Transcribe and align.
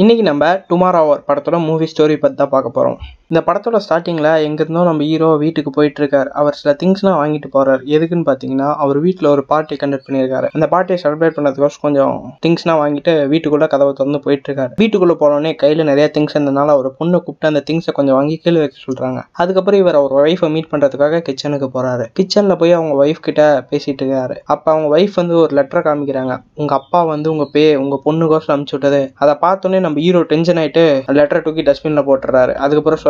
இன்றைக்கி 0.00 0.22
நம்ம 0.28 0.44
டுமாரோ 0.68 1.00
அவர் 1.04 1.24
படத்தோட 1.26 1.56
மூவி 1.64 1.86
ஸ்டோரி 1.90 2.14
பற்றி 2.20 2.36
தான் 2.36 2.50
பார்க்க 2.52 2.76
போகிறோம் 2.76 2.94
இந்த 3.30 3.40
படத்தோட 3.46 3.78
ஸ்டார்டிங்கில் 3.84 4.28
எங்கேருந்தோ 4.46 4.82
நம்ம 4.88 5.02
ஹீரோ 5.08 5.28
வீட்டுக்கு 5.42 5.70
போயிட்டுருக்கார். 5.76 6.28
அவர் 6.40 6.56
சில 6.60 6.70
திங்ஸ்லாம் 6.80 7.18
வாங்கிட்டு 7.20 7.48
போகிறார் 7.56 7.82
எதுக்குன்னு 7.94 8.26
பார்த்தீங்கன்னா 8.28 8.68
அவர் 8.84 8.98
வீட்டில் 9.06 9.28
ஒரு 9.32 9.42
பார்ட்டி 9.50 9.76
கண்டக்ட் 9.82 10.06
பண்ணியிருக்காரு. 10.06 10.46
அந்த 10.56 10.66
பார்ட்டியை 10.74 10.98
செலிப்ரேட் 11.02 11.36
பண்ணுறதுக்கோசம் 11.36 11.82
கொஞ்சம் 11.86 12.14
திங்ஸ்லாம் 12.46 12.80
வாங்கிட்டு 12.82 13.12
வீட்டுக்குள்ளே 13.32 13.68
கதவை 13.74 13.92
திறந்து 13.98 14.20
போயிட்டுருக்காரு. 14.26 14.72
வீட்டுக்குள்ளே 14.80 15.16
போனோடனே 15.22 15.52
கையில் 15.62 15.84
நிறைய 15.90 16.06
திங்ஸ் 16.16 16.36
இருந்தனால 16.36 16.74
அவர் 16.76 16.88
பொண்ணை 17.00 17.20
கூப்பிட்டு 17.26 17.50
அந்த 17.50 17.62
திங்ஸை 17.70 17.94
கொஞ்சம் 17.98 18.18
வாங்கி 18.18 18.38
கீழே 18.46 18.62
வைக்க 18.64 18.80
சொல்கிறாங்க 18.86 19.20
அதுக்கப்புறம் 19.44 19.82
இவர் 19.84 20.00
அவர் 20.00 20.16
ஒய்ஃபை 20.22 20.50
மீட் 20.56 20.70
பண்ணுறதுக்காக 20.72 21.22
கிச்சனுக்கு 21.28 21.70
போகிறாரு 21.76 22.06
கிச்சனில் 22.20 22.58
போய் 22.62 22.76
அவங்க 22.78 22.96
ஒய்ஃப் 23.04 23.22
கிட்ட 23.28 23.44
பேசிகிட்டு 23.72 24.04
இருக்காரு. 24.04 24.38
அப்போ 24.56 24.70
அவங்க 24.74 24.90
ஒய்ஃப் 24.96 25.20
வந்து 25.22 25.36
ஒரு 25.44 25.54
லெட்டரை 25.60 25.84
காமிக்கிறாங்க. 25.90 26.36
உங்கள் 26.62 26.78
அப்பா 26.80 27.02
வந்து 27.14 27.30
உங்கள் 27.36 27.52
பே 27.56 27.66
உங்கள் 27.84 28.04
பொண்ணுக்கோசம் 28.08 28.54
அனுப்பிச்சு 28.56 28.78
விட்டது. 28.78 29.02
அதை 29.22 29.36
பார்த்தோன்னே 29.46 29.80
நம்ம 29.86 30.00
ஹீரோ 30.04 30.20
டென்ஷன் 30.32 30.60
ஆகிட்டு 30.62 30.84
லெட்டரை 31.18 31.40
தூக்கி 31.44 31.62
டஸ்ட்பினில் 31.68 32.06
போட்டுறாரு. 32.08 32.54
அதுக்கப்புறம் 32.64 33.04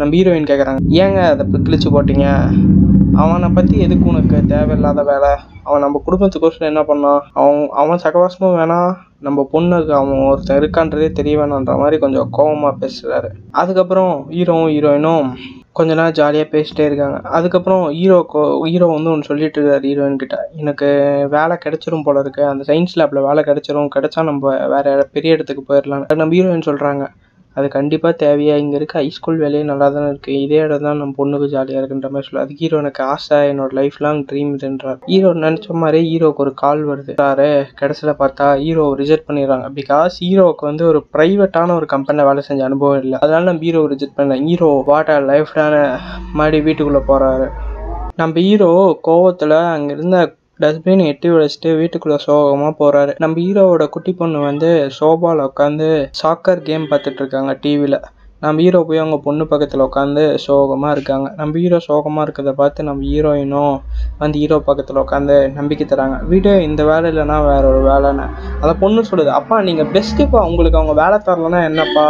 நம்ம 0.00 0.10
ஹீரோயின் 0.18 0.50
கேட்குறாங்க 0.50 0.82
ஏங்க 1.02 1.20
அதை 1.32 1.46
கிழிச்சு 1.68 1.90
போட்டீங்க? 1.96 2.26
அவனை 3.22 3.48
பற்றி 3.56 3.76
எதுக்கு 3.86 4.04
உனக்கு 4.12 4.36
தேவையில்லாத 4.52 5.00
வேலை? 5.12 5.32
அவன் 5.66 5.82
நம்ம 5.84 6.02
குடும்பத்துக்கோசரம் 6.06 6.70
என்ன 6.70 6.82
பண்ணான்? 6.90 7.24
அவன் 7.40 7.58
அவன் 7.82 8.04
சகவாசமும் 8.04 8.56
வேணாம். 8.58 8.92
நம்ம 9.26 9.40
பொண்ணுக்கு 9.52 9.92
அவன் 9.98 10.22
ஒருத்தன் 10.28 10.58
இருக்கான்றதே 10.60 11.08
தெரிய 11.18 11.34
வேணான்ற 11.40 11.74
மாதிரி 11.80 11.96
கொஞ்சம் 12.04 12.30
கோவமாக 12.38 12.72
பேசுகிறாரு 12.82 13.28
அதுக்கப்புறம் 13.60 14.14
ஹீரோவும் 14.36 14.72
ஹீரோயினும் 14.74 15.28
கொஞ்ச 15.76 15.90
நேரம் 15.98 16.16
ஜாலியாக 16.18 16.48
பேசிட்டே 16.54 16.84
இருக்காங்க. 16.88 17.18
அதுக்கப்புறம் 17.36 17.82
ஹீரோ 17.98 18.16
ஹீரோ 18.66 18.86
வந்து 18.94 19.10
ஒன்று 19.12 19.28
சொல்லிட்டு 19.30 19.58
இருக்காரு 19.60 19.84
ஹீரோயின் 19.90 20.20
கிட்ட. 20.22 20.36
எனக்கு 20.60 20.88
வேலை 21.36 21.54
கிடைச்சிரும் 21.64 22.06
போல 22.08 22.20
இருக்கு. 22.24 22.42
அந்த 22.44 22.64
சயின்ஸ் 22.70 22.96
லேப்ல 23.00 23.22
வேலை 23.28 23.42
கிடைச்சிரும். 23.48 23.92
கிடைச்சா 23.96 24.22
நம்ம 24.30 24.42
வேற 24.74 24.86
பெரிய 25.16 25.36
இடத்துக்கு 25.36 25.64
போயிடலாம் 25.70 26.04
நம்ம 26.22 26.34
ஹீரோயின் 26.36 26.68
சொல்கிறாங்க 26.70 27.04
அது 27.56 27.66
கண்டிப்பாக 27.74 28.14
தேவையா? 28.22 28.54
இங்கே 28.62 28.76
இருக்க 28.78 28.94
ஹைஸ்கூல் 29.00 29.40
வேலையே 29.42 29.64
நல்லா 29.70 29.86
தானே 29.94 30.06
இருக்குது 30.12 30.36
இதே 30.44 30.58
இடம் 30.66 30.84
தான் 30.86 31.00
நம்ம 31.00 31.16
பொண்ணுக்கு 31.18 31.46
ஜாலியாக 31.54 31.80
இருக்குன்ற 31.80 32.08
மாதிரி 32.12 32.26
சொல்ல 32.28 32.44
அதுக்கு 32.44 32.62
ஹீரோ 32.64 32.78
எனக்கு 32.82 33.02
ஆசை 33.14 33.38
என்னோட 33.50 33.72
லைஃப் 33.78 33.98
லாங் 34.04 34.22
ட்ரீம் 34.30 34.52
இதுன்றார். 34.58 34.98
ஹீரோ 35.12 35.30
நினச்ச 35.44 35.76
மாதிரி 35.82 36.00
ஹீரோக்கு 36.10 36.42
ஒரு 36.44 36.52
கால் 36.62 36.82
வருது. 36.90 37.14
சாரு 37.22 37.48
கடைசியில் 37.80 38.20
பார்த்தா 38.22 38.46
ஹீரோ 38.64 38.86
ரிஜெக்ட் 39.02 39.28
பண்ணிடுறாங்க. 39.28 39.68
பிகாஸ் 39.80 40.16
ஹீரோவுக்கு 40.26 40.66
வந்து 40.70 40.86
ஒரு 40.92 41.02
ப்ரைவேட்டான 41.16 41.74
ஒரு 41.80 41.88
கம்பெனியில் 41.94 42.28
வேலை 42.30 42.44
செஞ்ச 42.48 42.62
அனுபவம் 42.70 43.00
இல்லை. 43.04 43.18
அதனால 43.24 43.46
நம்ம 43.50 43.64
ஹீரோ 43.68 43.82
ரிஜெக்ட் 43.94 44.18
பண்ணேன் 44.20 44.46
ஹீரோ 44.50 44.70
வாட்டா 44.90 45.16
லைஃப்டான 45.32 45.74
மாதிரி 46.40 46.60
வீட்டுக்குள்ளே 46.68 47.02
போகிறாரு 47.10 47.48
நம்ம 48.20 48.34
ஹீரோ 48.46 48.70
கோவத்தில் 49.08 49.58
அங்கே 49.74 49.92
இருந்த 49.98 50.16
டஸ்ட்பின் 50.62 51.04
எட்டி 51.06 51.28
வச்சுட்டு 51.30 51.70
வீட்டுக்குள்ளே 51.76 52.18
சோகமாக 52.24 52.72
போகிறாரு 52.80 53.14
நம்ம 53.18 53.40
ஹீரோவோட 53.40 53.86
குட்டி 53.88 54.12
பொண்ணு 54.12 54.40
வந்து 54.40 54.70
சோபால 55.00 55.46
உட்காந்து 55.50 55.88
சாக்கர் 56.22 56.62
கேம் 56.62 56.90
பார்த்துட்டு 56.90 57.22
இருக்காங்க 57.22 57.52
டிவியில் 57.60 57.98
நம்ம 58.42 58.60
ஹீரோ 58.60 58.78
போய் 58.86 58.98
அவங்க 58.98 59.16
பொண்ணு 59.18 59.46
பக்கத்தில் 59.46 59.84
உட்காந்து 59.84 60.22
சோகமாக 60.44 60.94
இருக்காங்க. 60.94 61.26
நம்ம 61.36 61.58
ஹீரோ 61.58 61.78
சோகமாக 61.78 62.24
இருக்கிறத 62.26 62.52
பார்த்து 62.52 62.84
நம்ம 62.84 63.04
ஹீரோயினும் 63.04 63.76
வந்து 64.18 64.38
ஹீரோ 64.38 64.58
பக்கத்தில் 64.58 64.96
உட்காந்து 64.96 65.36
நம்பிக்கை 65.52 65.86
தராங்க. 65.86 66.16
வீடு 66.24 66.62
இந்த 66.62 66.84
வேலை 66.84 67.10
இல்லைன்னா 67.12 67.36
வேற 67.44 67.62
ஒரு 67.72 67.82
வேலைன்னு. 67.90 68.26
அதை 68.60 68.74
பொண்ணு 68.80 69.04
சொல்லுது 69.10 69.32
அப்பா 69.40 69.62
நீங்கள் 69.62 69.90
பெஸ்ட்டுப்பா 69.96 70.40
உங்களுக்கு 70.48 70.80
அவங்க 70.80 70.96
வேலை 71.02 71.18
தரலன்னா 71.28 71.62
என்னப்பா? 71.70 72.06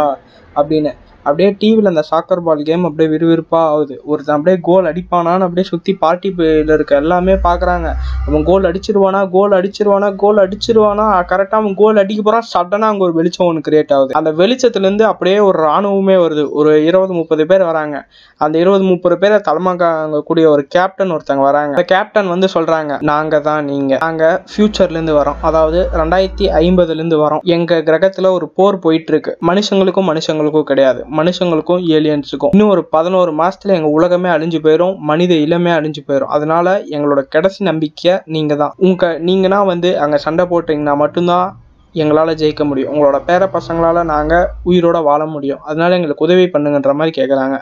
அப்படின்னு. 0.55 0.93
அப்படியே 1.25 1.49
டிவியில் 1.61 1.91
அந்த 1.91 2.03
சாக்கர் 2.11 2.43
பால் 2.47 2.63
கேம் 2.69 2.87
அப்படியே 2.89 3.09
விறுவிறுப்பாக 3.13 3.71
ஆகுது. 3.73 3.95
ஒருத்தன் 4.11 4.35
அப்படியே 4.37 4.57
கோல் 4.69 4.89
அடிப்பானான்னு 4.91 5.45
அப்படியே 5.47 5.67
சுற்றி 5.71 5.93
பார்ட்டி 6.03 6.29
இருக்க 6.73 6.95
எல்லாமே 7.03 7.35
பார்க்குறாங்க 7.47 7.87
அவன் 8.27 8.45
கோல் 8.49 8.67
அடிச்சிருவானா 8.69 9.21
கோல் 9.35 9.55
அடிச்சிருவானா 9.59 10.09
கோல் 10.23 10.41
அடிச்சிருவானா 10.45 11.05
கரெக்டாக 11.31 11.61
அவன் 11.61 11.77
கோல் 11.81 12.01
அடிக்க 12.03 12.21
போகிறான் 12.21 12.47
சடனாக 12.53 12.91
அங்கே 12.93 13.05
ஒரு 13.07 13.15
வெளிச்சம் 13.19 13.47
ஒன்று 13.47 13.65
கிரியேட் 13.67 13.93
ஆகுது. 13.97 14.13
அந்த 14.19 14.31
வெளிச்சத்துலேருந்து 14.41 15.05
அப்படியே 15.11 15.37
ஒரு 15.49 15.59
ராணுவமே 15.67 16.17
வருது. 16.23 16.45
ஒரு 16.59 16.71
இருபது 16.89 17.13
முப்பது 17.19 17.45
பேர் 17.51 17.65
வராங்க. 17.69 17.97
அந்த 18.43 18.55
இருபது 18.63 18.83
முப்பது 18.91 19.15
பேரை 19.21 19.37
தலைமாக்காங்க 19.47 20.21
கூடிய 20.29 20.45
ஒரு 20.55 20.63
கேப்டன் 20.75 21.13
ஒருத்தங்க 21.15 21.43
வராங்க. 21.49 21.73
அந்த 21.75 21.85
கேப்டன் 21.93 22.31
வந்து 22.33 22.47
சொல்கிறாங்க 22.55 22.97
நாங்கள் 23.11 23.45
தான் 23.47 23.63
நீங்கள் 23.71 24.01
நாங்கள் 24.05 24.37
ஃப்யூச்சர்லேருந்து 24.51 25.15
வரோம். 25.19 25.39
அதாவது 25.49 25.79
ரெண்டாயிரத்தி 26.01 26.47
ஐம்பதுலேருந்து 26.61 27.19
வரோம். 27.25 27.43
எங்கள் 27.55 27.83
கிரகத்தில் 27.89 28.33
ஒரு 28.37 28.47
போர் 28.59 28.81
போயிட்டுருக்கு 28.85 29.33
மனுஷங்களுக்கும் 29.51 30.09
மனுஷங்களுக்கும் 30.11 30.69
கிடையாது. 30.71 31.01
மனுஷங்களுக்கும் 31.13 31.83
ஏலியன்ஸுக்கும் 31.95 32.53
இன்னும் 32.53 32.71
ஒரு 32.73 32.83
பதினோரு 32.89 33.31
மாசத்துல 33.39 33.75
எங்க 33.75 33.89
உலகமே 33.89 34.29
அழிஞ்சு 34.29 34.59
போயிடும் 34.59 34.95
மனித 35.03 35.33
இளமே 35.45 35.73
அழிஞ்சு 35.75 36.03
போயிடும் 36.07 36.33
அதனால 36.35 36.75
எங்களோட 36.95 37.23
கடைசி 37.29 37.59
நம்பிக்கை 37.63 38.15
நீங்க 38.27 38.55
தான் 38.55 38.75
உங்க 38.79 39.11
நீங்கன்னா 39.27 39.59
வந்து 39.65 39.91
அங்க 39.99 40.17
சண்டை 40.17 40.45
போட்டீங்கன்னா 40.45 40.95
மட்டும்தான் 40.95 41.47
எங்களால் 41.95 42.37
ஜெயிக்க 42.41 42.63
முடியும். 42.63 42.91
உங்களோட 42.93 43.17
பேர 43.25 43.43
பசங்களால் 43.55 44.09
நாங்கள் 44.11 44.45
உயிரோட 44.65 44.97
வாழ 45.03 45.21
முடியும். 45.25 45.61
அதனால 45.61 45.95
எங்களுக்கு 45.95 46.25
உதவி 46.27 46.45
பண்ணுங்கன்ற 46.53 46.93
மாதிரி 46.93 47.13
கேட்குறாங்க 47.19 47.57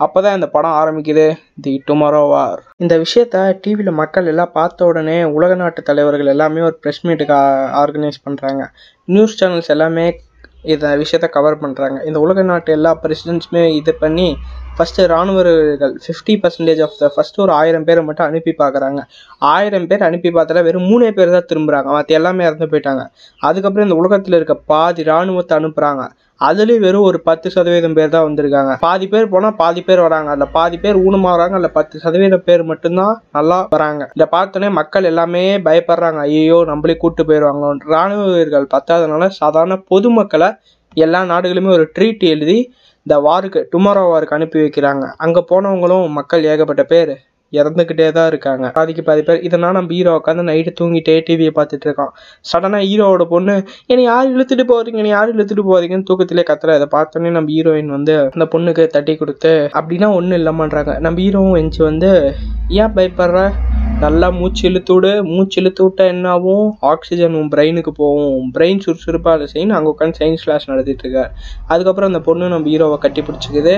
அப்போ 0.00 0.18
தான் 0.20 0.36
இந்த 0.38 0.46
படம் 0.54 0.76
ஆரம்பிக்குது. 0.78 1.26
தி 1.64 1.72
டுமாரோ 1.88 2.22
வார் 2.28 2.60
இந்த 2.78 2.94
விஷயத்த 2.98 3.42
டிவியில் 3.64 3.98
மக்கள் 4.00 4.30
எல்லாம் 4.32 4.52
பார்த்த 4.52 4.86
உடனே 4.86 5.18
உலக 5.36 5.52
நாட்டு 5.54 5.80
தலைவர்கள் 5.82 6.32
எல்லாமே 6.34 6.62
ஒரு 6.68 6.76
ப்ரெஸ் 6.82 7.02
மீட்டுக்கு 7.06 7.36
ஆர்கனைஸ் 7.82 8.18
பண்ணுறாங்க 8.26 8.62
நியூஸ் 9.08 9.38
சேனல்ஸ் 9.40 9.72
எல்லாமே 9.74 10.06
இதை 10.64 10.90
விஷயத்த 10.96 11.26
கவர் 11.30 11.60
பண்ணுறாங்க 11.60 11.98
இந்த 12.04 12.18
உலக 12.20 12.42
நாட்டு 12.42 12.70
எல்லா 12.72 12.92
பிரசிடென்ட்ஸுமே 13.02 13.64
இது 13.74 13.92
பண்ணி 13.94 14.28
ஃபஸ்ட்டு 14.78 15.04
இராணுவ 15.08 15.36
வீரர்கள் 15.38 15.92
fifty 16.04 16.34
percentage 16.42 16.80
of 16.86 16.96
the 17.00 17.10
first 17.14 17.42
ஒரு 17.44 17.52
ஆயிரம் 17.58 17.84
பேரை 17.88 18.00
மட்டும் 18.06 18.26
அனுப்பி 18.26 18.52
பார்க்குறாங்க. 18.62 19.00
ஆயிரம் 19.52 19.86
பேர் 19.90 20.04
அனுப்பி 20.08 20.30
பார்த்தால 20.36 20.62
வெறும் 20.68 20.88
மூணே 20.90 21.10
பேர் 21.18 21.34
தான் 21.36 21.48
திரும்புகிறாங்க 21.50 21.90
மற்ற 21.96 22.16
எல்லாமே 22.18 22.46
இறந்து 22.48 22.68
போயிட்டாங்க. 22.72 23.02
அதுக்கப்புறம் 23.48 23.86
இந்த 23.88 23.98
உலகத்தில் 24.02 24.36
இருக்க 24.38 24.56
பாதி 24.72 25.02
இராணுவத்தை 25.08 25.54
அனுப்புகிறாங்க 25.60 26.04
அதுலேயும் 26.40 26.84
வெறும் 26.86 27.06
ஒரு 27.08 27.18
பத்து 27.28 27.48
சதவீதம் 27.54 27.96
பேர் 27.96 28.14
தான் 28.14 28.26
வந்திருக்காங்க. 28.28 28.72
பாதி 28.86 29.06
பேர் 29.12 29.30
போனால் 29.32 29.56
பாதி 29.60 29.80
பேர் 29.88 30.00
வராங்க. 30.06 30.28
அதில் 30.34 30.52
பாதி 30.58 30.76
பேர் 30.84 30.96
ஊனமாகறாங்க. 31.06 31.54
அதில் 31.60 31.76
பத்து 31.78 31.96
சதவீதம் 32.04 32.46
பேர் 32.48 32.62
மட்டும்தான் 32.70 33.14
நல்லா 33.36 33.58
வராங்க. 33.76 34.04
இதை 34.16 34.26
பார்த்தோன்னே 34.36 34.70
மக்கள் 34.80 35.10
எல்லாமே 35.10 35.44
பயப்படுறாங்க. 35.68 36.20
ஐயோ 36.30 36.58
நம்மளே 36.70 36.96
கூட்டு 37.04 37.24
போயிடுவாங்களோ 37.28 37.70
ராணுவ 37.94 38.24
வீரர்கள் 38.36 38.72
பத்தாதனால 38.74 39.28
சாதாரண 39.42 39.76
பொதுமக்களை 39.92 40.50
எல்லா 40.96 41.20
நாடுகளுமே 41.30 41.70
ஒரு 41.76 41.86
ட்ரீட் 41.96 42.24
எழுதி 42.34 42.58
இந்த 43.06 43.16
வாருக்கு 43.28 43.60
டுமாரோ 43.72 44.02
வாருக்கு 44.10 44.36
அனுப்பி 44.36 44.58
வைக்கிறாங்க. 44.64 45.04
அங்கே 45.24 45.40
போனவங்களும் 45.50 46.04
மக்கள் 46.18 46.48
ஏகப்பட்ட 46.52 46.84
பேர் 46.92 47.14
இறந்துக்கிட்டே 47.52 48.06
தான் 48.16 48.28
இருக்காங்க. 48.30 48.66
பாதிக்கு 48.76 49.02
பாதி 49.08 49.22
பேர். 49.26 49.42
இதனால் 49.48 49.76
நம்ம 49.76 49.92
ஹீரோ 49.96 50.12
உட்காந்து 50.18 50.44
நைட்டு 50.48 50.70
தூங்கிட்டே 50.78 51.14
டிவியை 51.26 51.52
பார்த்துட்டு 51.58 51.86
இருக்கான் 51.88 52.10
சடனாக 52.50 52.88
ஹீரோவோட 52.90 53.24
பொண்ணு 53.34 53.54
என்னை 53.92 54.04
யார் 54.08 54.32
இழுத்துட்டு 54.34 54.64
போகிறீங்க 54.72 55.00
என்னை 55.02 55.12
யார் 55.14 55.34
இழுத்துட்டு 55.34 55.64
போகிறீங்கன்னு 55.70 56.08
தூக்கத்திலே 56.10 56.44
கத்துற 56.50 56.74
அதை 56.78 56.88
பார்த்தோன்னே 56.96 57.32
நம்ம 57.36 57.52
ஹீரோயின் 57.56 57.94
வந்து 57.96 58.16
அந்த 58.34 58.46
பொண்ணுக்கு 58.54 58.86
தட்டி 58.96 59.14
கொடுத்து 59.16 59.52
அப்படின்னா 59.78 60.10
ஒன்றும் 60.18 60.40
இல்லாமன்றாங்க 60.40 60.94
நம்ம 61.06 61.22
ஹீரோவும் 61.26 61.60
எஞ்சி 61.62 61.82
வந்து 61.90 62.10
ஏன் 62.82 62.94
பயப்படுற? 62.98 63.38
நல்லா 64.04 64.28
மூச்சு 64.38 64.62
இழுத்து 64.68 64.92
விடு. 64.94 65.10
மூச்சு 65.32 65.56
இழுத்து 65.60 65.82
விட்டா 65.84 66.04
என்ன 66.12 66.26
ஆகும் 66.36 66.66
ஆக்சிஜன் 66.92 67.36
உன் 67.40 67.50
பிரெயினுக்கு 67.54 67.92
போகும். 68.00 68.40
பிரெயின் 68.56 68.82
சுறுசுறுப்பாக 68.84 69.36
அதை 69.36 69.46
செய்யணும். 69.52 69.76
அங்கே 69.78 69.90
உட்காந்து 69.92 70.18
சயின்ஸ் 70.20 70.44
கிளாஸ் 70.46 70.68
நடத்திட்டு 70.70 71.04
இருக்காரு 71.06 71.30
அதுக்கப்புறம் 71.72 72.10
அந்த 72.12 72.20
பொண்ணு 72.28 72.50
நம்ம 72.54 72.70
ஹீரோவை 72.72 72.98
கட்டி 73.04 73.22
பிடிச்சிக்குது. 73.28 73.74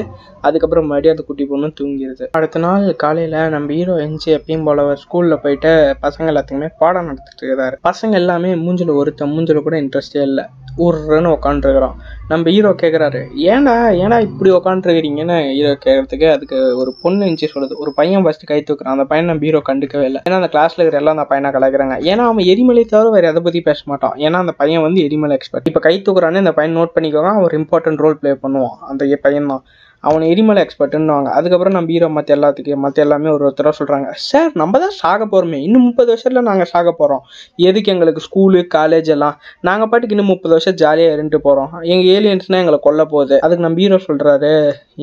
அதுக்கப்புறம் 0.47 0.89
மறுபடியும் 0.91 1.17
அந்த 1.17 1.27
குட்டி 1.29 1.47
பொண்ணு 1.53 1.71
தூங்கிடுது 1.81 2.27
அடுத்த 2.39 2.65
நாள் 2.67 2.87
காலையில் 3.05 3.39
நம்ம 3.57 3.75
ஹீரோ 3.79 3.97
எஞ்சி 4.07 4.29
எப்பயும் 4.39 4.67
போல 4.69 4.89
ஸ்கூலில் 5.05 5.43
போயிட்டு 5.45 5.73
பசங்க 6.07 6.33
எல்லாத்துக்குமே 6.33 6.71
பாடம் 6.83 7.09
நடத்திட்டு 7.11 7.43
இருக்கிறாரு 7.43 7.79
பசங்க 7.91 8.23
எல்லாமே 8.23 8.53
மூஞ்சில் 8.65 8.97
ஒருத்தன். 9.01 9.35
மூஞ்சில் 9.35 9.67
கூட 9.69 9.77
இன்ட்ரெஸ்டே 9.85 10.23
இல்லை. 10.31 10.47
உருன்னு 10.85 11.31
உக்காண்ட்ருக்குறான் 11.37 11.97
நம்ம 12.31 12.51
ஹீரோ 12.55 12.71
கேட்குறாரு 12.83 13.21
ஏன்டா 13.53 13.75
ஏன்டா 14.03 14.19
இப்படி 14.27 14.51
உக்காண்ட்ருக்கிறீங்கன்னு 14.57 15.37
ஹீரோ 15.57 15.73
கேட்கறதுக்கு 15.85 16.27
அதுக்கு 16.35 16.57
ஒரு 16.81 16.91
பொண்ணு 17.03 17.25
இருந்துச்சு 17.27 17.51
சொல்லுது. 17.55 17.75
ஒரு 17.83 17.91
பையன் 17.99 18.25
ஃபஸ்ட்டு 18.25 18.49
கை 18.51 18.59
தூக்குறான். 18.69 18.97
அந்த 18.97 19.07
பையன் 19.11 19.31
நம்ம 19.31 19.47
ஹீரோ 19.47 19.61
கண்டுக்கவே 19.69 20.07
இல்லை. 20.11 20.21
ஏன்னா 20.27 20.41
அந்த 20.41 20.51
கிளாஸில் 20.55 20.83
இருக்கிற 20.83 21.01
எல்லாம் 21.03 21.17
அந்த 21.19 21.27
பையனை 21.33 21.51
கலக்கிறாங்க 21.57 21.97
ஏன்னா 22.11 22.25
அவன் 22.31 22.49
எரிமலை 22.53 22.85
தவிர 22.93 23.15
வேறு 23.17 23.31
எதை 23.33 23.43
பற்றி 23.47 23.63
பேச 23.69 23.83
மாட்டான். 23.93 24.17
ஏன்னா 24.27 24.41
அந்த 24.45 24.55
பையன் 24.63 24.85
வந்து 24.87 25.03
எரிமலை 25.09 25.37
எக்ஸ்பர்ட் 25.39 25.71
இப்போ 25.73 25.83
கை 25.89 25.95
தூக்குறான்னு 26.09 26.45
அந்த 26.45 26.55
பையன் 26.59 26.79
நோட் 26.81 26.95
பண்ணிக்கோங்க. 26.97 27.33
அவன் 27.35 27.47
ஒரு 27.49 27.57
இம்பார்ட்டன்ட் 27.63 28.03
ரோல் 28.07 28.21
ப்ளே 28.23 28.33
பண்ணுவான். 28.45 28.77
அந்த 28.93 29.19
பையன் 29.27 29.51
தான் 29.53 29.65
அவனை 30.09 30.25
எரிமலை 30.33 30.61
எக்ஸ்பர்ட்டுன்னுவாங்க 30.65 31.31
அதுக்கப்புறம் 31.37 31.77
நம்ம 31.77 31.93
ஹீரோ 31.95 32.09
மற்ற 32.17 32.37
எல்லாத்துக்கும் 32.37 32.85
மற்ற 32.87 33.05
எல்லாமே 33.07 33.29
ஒரு 33.29 33.45
ஒருத்தராக 33.47 33.75
சொல்கிறாங்க 33.79 34.09
சார் 34.29 34.51
நம்ம 34.63 34.79
தான் 34.79 34.95
சாக 35.01 35.23
போகிறோமே 35.33 35.61
இன்னும் 35.67 35.87
முப்பது 35.89 36.09
வருஷத்தில் 36.13 36.49
நாங்கள் 36.51 36.71
சாக 36.75 36.91
போகிறோம் 36.93 37.23
எதுக்கு 37.69 37.93
எங்களுக்கு 37.95 38.23
ஸ்கூலு 38.27 38.61
காலேஜ் 38.77 39.09
எல்லாம்? 39.15 39.37
நாங்கள் 39.61 39.89
பாட்டுக்கு 39.91 40.15
இன்னும் 40.17 40.31
முப்பது 40.33 40.53
வருஷம் 40.55 40.79
ஜாலியாக 40.83 41.15
இருந்துட்டு 41.17 41.41
போகிறோம் 41.47 41.71
எங்கள் 41.93 42.11
ஏலியன்ஸ்னால் 42.17 42.63
எங்களை 42.63 42.79
கொல்ல 42.87 43.05
போகுது. 43.05 43.37
அதுக்கு 43.41 43.65
நம்ம 43.67 43.81
ஹீரோ 43.83 43.99
சொல்கிறாரு 44.09 44.53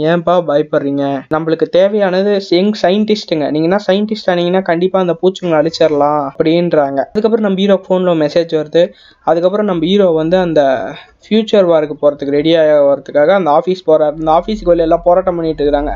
ஏன்பா 0.10 0.36
பயப்படுறீங்க? 0.50 1.04
நம்மளுக்கு 1.36 1.68
தேவையானது 1.78 2.34
எங் 2.60 2.74
சயின்டிஸ்ட்டுங்க 2.84 3.48
நீங்கன்னா 3.56 3.80
சயின்டிஸ்ட் 3.88 4.30
ஆனீங்கன்னா 4.34 4.62
கண்டிப்பாக 4.72 5.06
அந்த 5.06 5.16
பூச்சிங்களை 5.22 5.58
அழிச்சிடலாம். 5.62 6.22
அப்படின்றாங்க. 6.32 7.00
அதுக்கப்புறம் 7.14 7.48
நம்ம 7.48 7.62
ஹீரோ 7.64 7.78
ஃபோனில் 7.88 8.22
மெசேஜ் 8.24 8.54
வருது. 8.60 8.84
அதுக்கப்புறம் 9.28 9.70
நம்ம 9.72 9.86
ஹீரோ 9.92 10.10
வந்து 10.22 10.38
அந்த 10.38 10.62
ஃப்யூச்சர் 11.26 11.68
வாருக்கு 11.72 11.96
போகிறதுக்கு 12.02 12.36
ரெடி 12.38 12.52
ஆகிறதுக்காக 12.62 13.34
அந்த 13.40 13.50
ஆஃபீஸ் 13.60 13.84
போகிறார் 13.90 14.16
அந்த 14.20 14.32
ஆஃபீஸுக்கு 14.38 14.72
வெளியே 14.72 14.88
எல்லாம் 14.88 15.04
போராட்டம் 15.08 15.38
பண்ணிட்டு 15.40 15.62
இருக்கிறாங்க. 15.64 15.94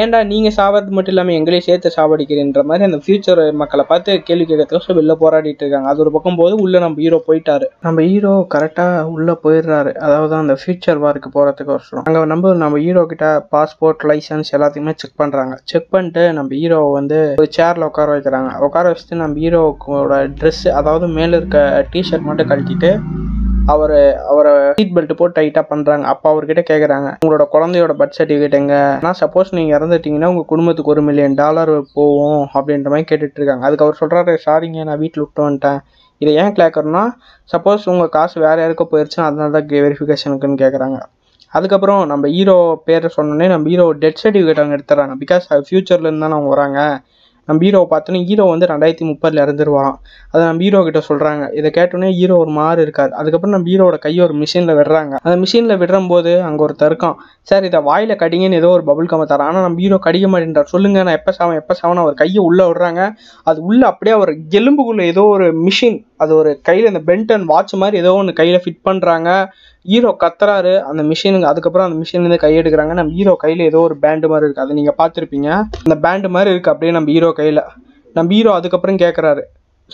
ஏன்டா 0.00 0.20
நீங்கள் 0.32 0.54
சாவது 0.58 0.94
மட்டும் 0.96 1.14
இல்லாமல் 1.14 1.36
எங்களையும் 1.38 1.66
சேர்த்து 1.68 1.94
சாவடிக்கிறேன்ற 1.96 2.62
மாதிரி 2.70 2.86
அந்த 2.88 2.98
ஃப்யூச்சர் 3.04 3.42
மக்களை 3.62 3.84
பார்த்து 3.90 4.18
கேள்வி 4.28 4.46
கேட்கறதுக்கு 4.50 4.98
வெளில 5.00 5.16
போராடிட்டு 5.24 5.62
இருக்காங்க. 5.64 5.88
அது 5.92 6.02
ஒரு 6.04 6.12
பக்கம் 6.16 6.38
போது 6.42 6.54
உள்ளே 6.64 6.78
நம்ம 6.84 7.02
ஹீரோ 7.04 7.20
போயிட்டாரு. 7.28 7.68
நம்ம 7.86 8.06
ஹீரோ 8.10 8.32
கரெக்டாக 8.54 9.02
உள்ளே 9.14 9.36
போயிடுறாரு. 9.44 9.92
அதாவது 10.06 10.34
அந்த 10.42 10.56
ஃப்யூச்சர் 10.62 11.02
வாருக்கு 11.04 11.30
போகிறதுக்கு 11.36 11.74
வருஷம் 11.74 12.04
அங்கே 12.08 12.24
நம்ம 12.32 12.54
நம்ம 12.64 12.80
ஹீரோ 12.86 13.04
கிட்ட 13.12 13.26
பாஸ்போர்ட் 13.54 14.06
லைசன்ஸ் 14.10 14.52
எல்லாத்தையுமே 14.58 14.94
செக் 15.02 15.20
பண்ணுறாங்க 15.22 15.54
செக் 15.72 15.90
பண்ணிட்டு 15.94 16.24
நம்ம 16.38 16.50
ஹீரோவை 16.60 16.90
வந்து 16.98 17.18
ஒரு 17.40 17.50
சேரில் 17.58 17.88
உட்கார 17.90 18.08
வைக்கிறாங்க. 18.16 18.50
உட்கார 18.68 18.92
வச்சுட்டு 18.92 19.20
நம்ம 19.22 19.40
ஹீரோவோட 19.44 20.20
ட்ரெஸ்ஸு 20.40 20.70
அதாவது 20.80 21.08
மேலே 21.18 21.34
இருக்க 21.40 21.58
டிஷர்ட் 21.94 22.28
மட்டும் 22.28 22.50
கழட்டிட்டு 22.50 22.90
அவர் 23.72 23.92
அவரை 24.30 24.50
சீட் 24.78 24.94
பெல்ட் 24.96 25.12
போட்டு 25.12 25.36
டைட்டாக 25.36 25.64
பண்ணுறாங்க 25.70 26.04
அப்போ 26.04 26.26
அவர்கிட்ட 26.32 26.62
கேட்குறாங்க 26.70 27.08
உங்களோட 27.20 27.44
குழந்தையோட 27.54 27.92
பர்த் 28.00 28.18
சர்டிஃபிகேட் 28.18 28.56
எங்க? 28.58 28.74
ஆனால் 28.98 29.16
சப்போஸ் 29.20 29.54
நீங்கள் 29.58 29.74
இறந்துட்டீங்கன்னா 29.78 30.30
உங்கள் 30.32 30.48
குடும்பத்துக்கு 30.50 30.92
ஒரு 30.94 31.02
மில்லியன் 31.02 31.34
டாலர் 31.34 31.72
போகும் 31.94 32.42
அப்படின்ற 32.54 32.90
மாதிரி 32.94 33.08
கேட்டுட்ருக்காங்க 33.10 33.64
அதுக்கு 33.68 33.86
அவர் 33.86 34.00
சொல்கிறாரு 34.02 34.34
சாரிங்க 34.46 34.84
நான் 34.84 35.00
வீட்டில் 35.04 35.24
விட்டு 35.24 35.42
வந்துட்டேன். 35.46 35.80
இதை 36.20 36.32
ஏன் 36.42 36.54
கேட்குறேன்னா 36.60 37.04
சப்போஸ் 37.50 37.88
உங்கள் 37.92 38.12
காசு 38.18 38.36
வேறு 38.46 38.62
யாருக்கோ 38.62 38.86
போயிடுச்சுன்னா 38.92 39.28
அதனால 39.30 39.50
தான் 39.56 39.84
வெரிஃபிகேஷனுக்குன்னு 39.86 40.62
கேட்குறாங்க 40.64 40.98
அதுக்கப்புறம் 41.52 42.02
நம்ம 42.12 42.28
ஹீரோ 42.36 42.56
பேரை 42.86 43.08
சொன்னோன்னே 43.16 43.48
நம்ம 43.48 43.68
ஹீரோ 43.72 43.86
டெத் 44.02 44.22
சர்டிஃபிகேட் 44.22 44.62
அவங்க 44.62 44.76
எடுத்துறாங்க 44.78 45.14
பிகாஸ் 45.20 45.44
ஃப்யூச்சர்லேருந்து 45.68 46.24
தானே 46.24 46.36
அவங்க 46.38 46.50
வராங்க. 46.54 46.78
நம்ம 47.48 47.58
ஹீரோவை 47.66 47.86
பார்த்தோன்னே 47.92 48.20
ஹீரோ 48.28 48.44
வந்து 48.52 48.66
ரெண்டாயிரத்தி 48.72 49.06
முப்பதில் 49.10 49.40
இறந்துருவாராம். 49.44 49.98
அதை 50.32 50.42
நம்ம 50.48 50.62
ஹீரோ 50.66 50.80
கிட்ட 50.86 51.00
சொல்கிறாங்க 51.08 51.44
இதை 51.58 51.70
கேட்டோன்னே 51.78 52.10
ஹீரோ 52.18 52.36
ஒரு 52.44 52.52
மாறு 52.58 52.80
இருக்கார். 52.86 53.12
அதுக்கப்புறம் 53.20 53.54
நம்ம 53.56 53.68
ஹீரோட 53.72 53.98
கையை 54.06 54.22
ஒரு 54.26 54.36
மிஷினில் 54.42 54.76
விடுறாங்க. 54.80 55.14
அந்த 55.26 55.36
மிஷினில் 55.44 55.78
விடும்போது 55.82 56.32
அங்கே 56.48 56.64
ஒரு 56.68 56.76
தருக்கம். 56.82 57.16
சார் 57.50 57.66
இதை 57.70 57.80
வாயில் 57.90 58.14
கடிங்கன்னு 58.22 58.60
ஏதோ 58.62 58.70
ஒரு 58.76 58.84
பபுள் 58.90 59.10
கம்மை 59.12 59.28
தரான் 59.32 59.50
ஆனால் 59.50 59.66
நம்ம 59.66 59.82
ஹீரோ 59.84 59.98
கடிக்க 60.08 60.28
மாட்டேன்றார். 60.34 60.70
சொல்லுங்க 60.74 61.04
நான் 61.08 61.18
எப்போ 61.20 61.34
சாவன் 61.38 61.60
எப்போ 61.62 61.76
சாவன் 61.82 62.02
அவர் 62.04 62.20
கையை 62.22 62.40
உள்ளே 62.48 62.66
விடுறாங்க. 62.70 63.02
அது 63.50 63.60
உள்ளே 63.70 63.84
அப்படியே 63.92 64.16
அவர் 64.18 64.32
எலும்புக்குள்ளே 64.60 65.06
ஏதோ 65.14 65.24
ஒரு 65.36 65.48
மிஷின் 65.66 66.00
அது 66.24 66.32
ஒரு 66.40 66.50
கையில் 66.68 66.90
இந்த 66.90 67.00
பென்டன் 67.10 67.46
வாட்ச் 67.52 67.72
மாதிரி 67.82 67.96
ஏதோ 68.02 68.10
ஒன்று 68.18 68.40
கையில் 68.40 68.62
ஃபிட் 68.64 68.84
பண்ணுறாங்க 68.88 69.30
ஹீரோ 69.92 70.10
கத்துறாரு. 70.22 70.74
அந்த 70.90 71.02
மிஷினுக்கு 71.08 71.50
அதுக்கப்புறம் 71.52 71.86
அந்த 71.88 71.96
மிஷின்லேருந்து 72.02 72.38
கை 72.44 72.52
எடுக்கிறாங்க. 72.60 72.94
நம்ம 72.98 73.12
ஹீரோ 73.16 73.32
கையில் 73.42 73.62
ஏதோ 73.70 73.80
ஒரு 73.88 73.96
பேண்டு 74.04 74.30
மாதிரி 74.32 74.46
இருக்குது 74.46 74.66
அதை 74.66 74.76
நீங்கள் 74.78 74.96
பார்த்துருப்பீங்க. 75.00 75.48
அந்த 75.86 75.96
பேண்டு 76.06 76.30
மாதிரி 76.36 76.52
இருக்குது 76.52 76.72
அப்படியே 76.74 76.94
நம்ம 76.96 77.12
ஹீரோ 77.16 77.30
கையில். 77.40 77.62
நம்ம 78.16 78.32
ஹீரோ 78.36 78.52
அதுக்கப்புறம் 78.60 79.02
கேட்குறாரு 79.04 79.44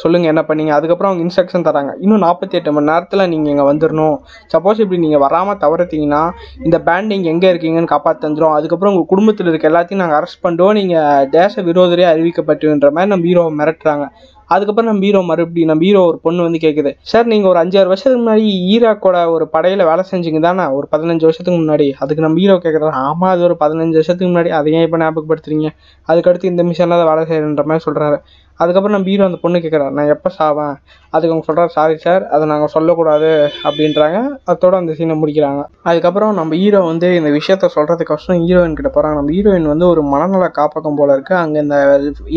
சொல்லுங்கள் 0.00 0.30
என்ன 0.32 0.42
பண்ணீங்க? 0.48 0.72
அதுக்கப்புறம் 0.78 1.10
அவங்க 1.10 1.22
இன்ஸ்ட்ரக்ஷன் 1.26 1.64
தராங்க. 1.68 1.92
இன்னும் 2.04 2.22
நாற்பத்தி 2.24 2.56
எட்டு 2.58 2.70
மணி 2.74 2.88
நேரத்தில் 2.90 3.22
நீங்கள் 3.32 3.52
இங்கே 3.52 3.64
வந்துடணும் 3.70 4.16
சப்போஸ் 4.52 4.82
இப்படி 4.82 4.98
நீங்கள் 5.04 5.22
வராமல் 5.24 5.58
தவறுத்தீங்கன்னா 5.62 6.20
இந்த 6.66 6.76
பேண்ட் 6.88 7.10
நீங்கள் 7.12 7.32
எங்கே 7.34 7.48
இருக்கீங்கன்னு 7.52 7.90
காப்பாற்றி 7.94 8.22
தந்துடும் 8.24 8.56
அதுக்கப்புறம் 8.58 8.92
உங்கள் 8.94 9.10
குடும்பத்தில் 9.12 9.50
இருக்க 9.52 9.70
எல்லாத்தையும் 9.72 10.02
நாங்கள் 10.02 10.18
அரெஸ்ட் 10.18 10.42
பண்ணிட்டோம். 10.44 10.76
நீங்கள் 10.80 11.26
தேச 11.38 11.62
விரோதரே 11.70 12.06
அறிவிக்கப்பட்டுன்ற 12.12 12.90
மாதிரி 12.98 13.12
நம்ம 13.14 13.28
ஹீரோவை 13.30 13.52
மிரட்டுறாங்க. 13.60 14.06
அதுக்கப்புறம் 14.50 14.90
நம்ம 14.90 15.04
ஹீரோ 15.06 15.20
மறுபடியும் 15.28 15.70
நம்ம 15.70 15.84
ஹீரோ 15.86 16.00
ஒரு 16.06 16.18
பொண்ணு 16.22 16.46
வந்து 16.46 16.60
கேட்குது 16.62 16.90
சார் 17.10 17.28
நீங்கள் 17.32 17.50
ஒரு 17.50 17.58
அஞ்சாறு 17.62 17.90
வருஷத்துக்கு 17.92 18.22
முன்னாடி 18.22 18.44
ஈராக்கோட 18.72 19.18
ஒரு 19.34 19.44
படையில் 19.54 19.84
வேலை 19.90 20.04
செஞ்சீங்க 20.10 20.40
தானே? 20.40 20.64
ஒரு 20.78 20.86
பதினஞ்சு 20.94 21.26
வருஷத்துக்கு 21.28 21.58
முன்னாடி. 21.60 21.86
அதுக்கு 22.02 22.24
நம்ம 22.26 22.40
ஹீரோ 22.42 22.56
கேட்குறாரு 22.64 22.94
ஆமாம் 23.04 23.32
அது 23.34 23.42
ஒரு 23.48 23.56
பதினஞ்சு 23.60 23.98
வருஷத்துக்கு 24.00 24.30
முன்னாடி. 24.32 24.50
அதை 24.58 24.72
ஏன் 24.72 24.86
இப்போ 24.88 25.00
ஞாபகப்படுத்துறீங்க. 25.04 25.68
அதுக்கடுத்து 26.08 26.52
இந்த 26.52 26.64
மிஷனில் 26.70 27.00
தான் 27.00 27.10
வேலை 27.12 27.24
செய்யணுன்ற 27.30 27.64
மாதிரி 27.70 27.84
சொல்கிறாரு 27.88 28.18
அதுக்கப்புறம் 28.62 28.94
நம்ம 28.96 29.08
ஹீரோ 29.12 29.26
அந்த 29.28 29.38
பொண்ணு 29.42 29.58
கேட்குறாரு 29.64 29.94
நான் 29.98 30.12
எப்போ 30.14 30.30
சாவேன்? 30.38 30.74
அதுக்கு 31.14 31.32
அவங்க 31.32 31.46
சொல்கிறார் 31.48 31.72
சாரி 31.76 31.94
சார் 32.04 32.22
அதை 32.34 32.44
நாங்கள் 32.52 32.72
சொல்லக்கூடாது 32.74 33.30
அப்படின்றாங்க. 33.68 34.18
அதோட 34.52 34.74
அந்த 34.80 34.92
சீனை 34.98 35.16
முடிக்கிறாங்க. 35.22 35.62
அதுக்கப்புறம் 35.90 36.32
நம்ம 36.40 36.58
ஹீரோ 36.62 36.80
வந்து 36.90 37.08
இந்த 37.20 37.30
விஷயத்த 37.38 37.70
சொல்கிறதுக்கோசரம் 37.76 38.42
ஹீரோயின் 38.44 38.76
கிட்ட 38.80 38.90
போகிறாங்க 38.96 39.18
நம்ம 39.20 39.32
ஹீரோயின் 39.36 39.70
வந்து 39.72 39.86
ஒரு 39.92 40.04
மனநல 40.14 40.48
காப்பகம் 40.58 40.98
போல 41.00 41.16
இருக்குது 41.16 41.40
அங்கே 41.42 41.60
இந்த 41.66 41.78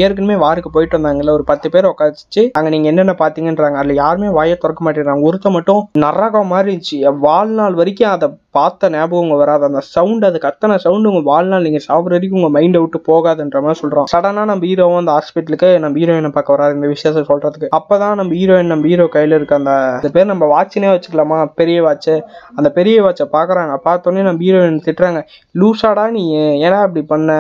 ஏற்கனவே 0.04 0.38
வாருக்கு 0.46 0.72
போயிட்டு 0.78 0.98
வந்தாங்கல்ல 1.00 1.36
ஒரு 1.40 1.46
பத்து 1.52 1.70
பேர் 1.76 1.92
உட்காந்துச்சு 1.94 2.44
அங்கே 2.60 2.74
நீங்கள் 2.76 2.94
என்னென்ன 2.94 3.16
பார்த்தீங்கன்றாங்க 3.24 3.80
அதில் 3.82 4.02
யாருமே 4.04 4.32
வாயை 4.40 4.58
திறக்க 4.64 4.82
மாட்டேங்கிறாங்க. 4.86 5.28
ஒருத்த 5.30 5.50
மட்டும் 5.58 5.84
நரகம் 6.06 6.52
மாதிரி 6.54 6.70
இருந்துச்சு. 6.72 7.00
என் 7.10 7.22
வாழ்நாள் 7.28 7.80
வரைக்கும் 7.82 8.14
அதை 8.16 8.30
பார்த்த 8.58 8.90
ஞாபகம் 8.96 9.24
உங்க 9.26 9.36
வராது. 9.42 9.64
அந்த 9.70 9.82
சவுண்ட் 9.96 10.26
அதுக்கு 10.30 10.50
அத்தனை 10.52 10.76
சவுண்டு 10.86 11.10
உங்கள் 11.12 11.28
வாழ்நாள் 11.32 11.66
நீங்கள் 11.68 11.86
சாப்பிட்ற 11.88 12.16
வரைக்கும் 12.16 12.40
உங்கள் 12.40 12.56
மைண்டை 12.58 12.80
விட்டு 12.84 13.00
போகாதுன்ற 13.10 13.60
மாதிரி 13.66 13.80
சொல்கிறோம் 13.82 14.08
சடனாக 14.14 14.48
நம்ம 14.52 14.66
ஹீரோவும் 14.70 15.02
அந்த 15.02 15.14
ஹாஸ்பிட்டலுக்கு 15.18 15.70
நம்ம 15.84 16.02
ஹீரோயினை 16.02 16.32
பார்க்க 16.38 16.56
வராது 16.56 16.78
இந்த 16.78 16.90
விஷயத்தை 16.94 17.24
சொல்கிறதுக்கு 17.32 17.70
அப்போ 17.80 17.98
தான் 18.04 18.18
நம்ம 18.22 18.36
ஹீரோயின் 18.40 18.72
நம்ம 18.74 18.88
ஹீரோ 18.92 19.08
கையில் 19.16 19.38
இருக்க 19.38 19.56
அந்த 19.62 19.74
அந்த 19.96 20.12
பேர் 20.16 20.32
நம்ம 20.32 20.48
வாட்சினே 20.54 20.92
வச்சுக்கலாமா? 20.94 21.38
பெரிய 21.60 21.78
வாட்சு 21.88 22.16
அந்த 22.58 22.72
பெரிய 22.78 22.98
வாட்சை 23.06 23.28
பார்க்குறாங்க 23.38 23.74
பார்த்தோன்னே 23.88 24.24
நம்ம 24.30 24.44
ஹீரோயின் 24.46 24.80
திட்டுறாங்க. 24.88 25.22
லூசாடா 25.56 26.06
நீ 26.18 26.24
ஏன்னா 26.66 26.80
இப்படி 26.88 27.04
பண்ண? 27.14 27.32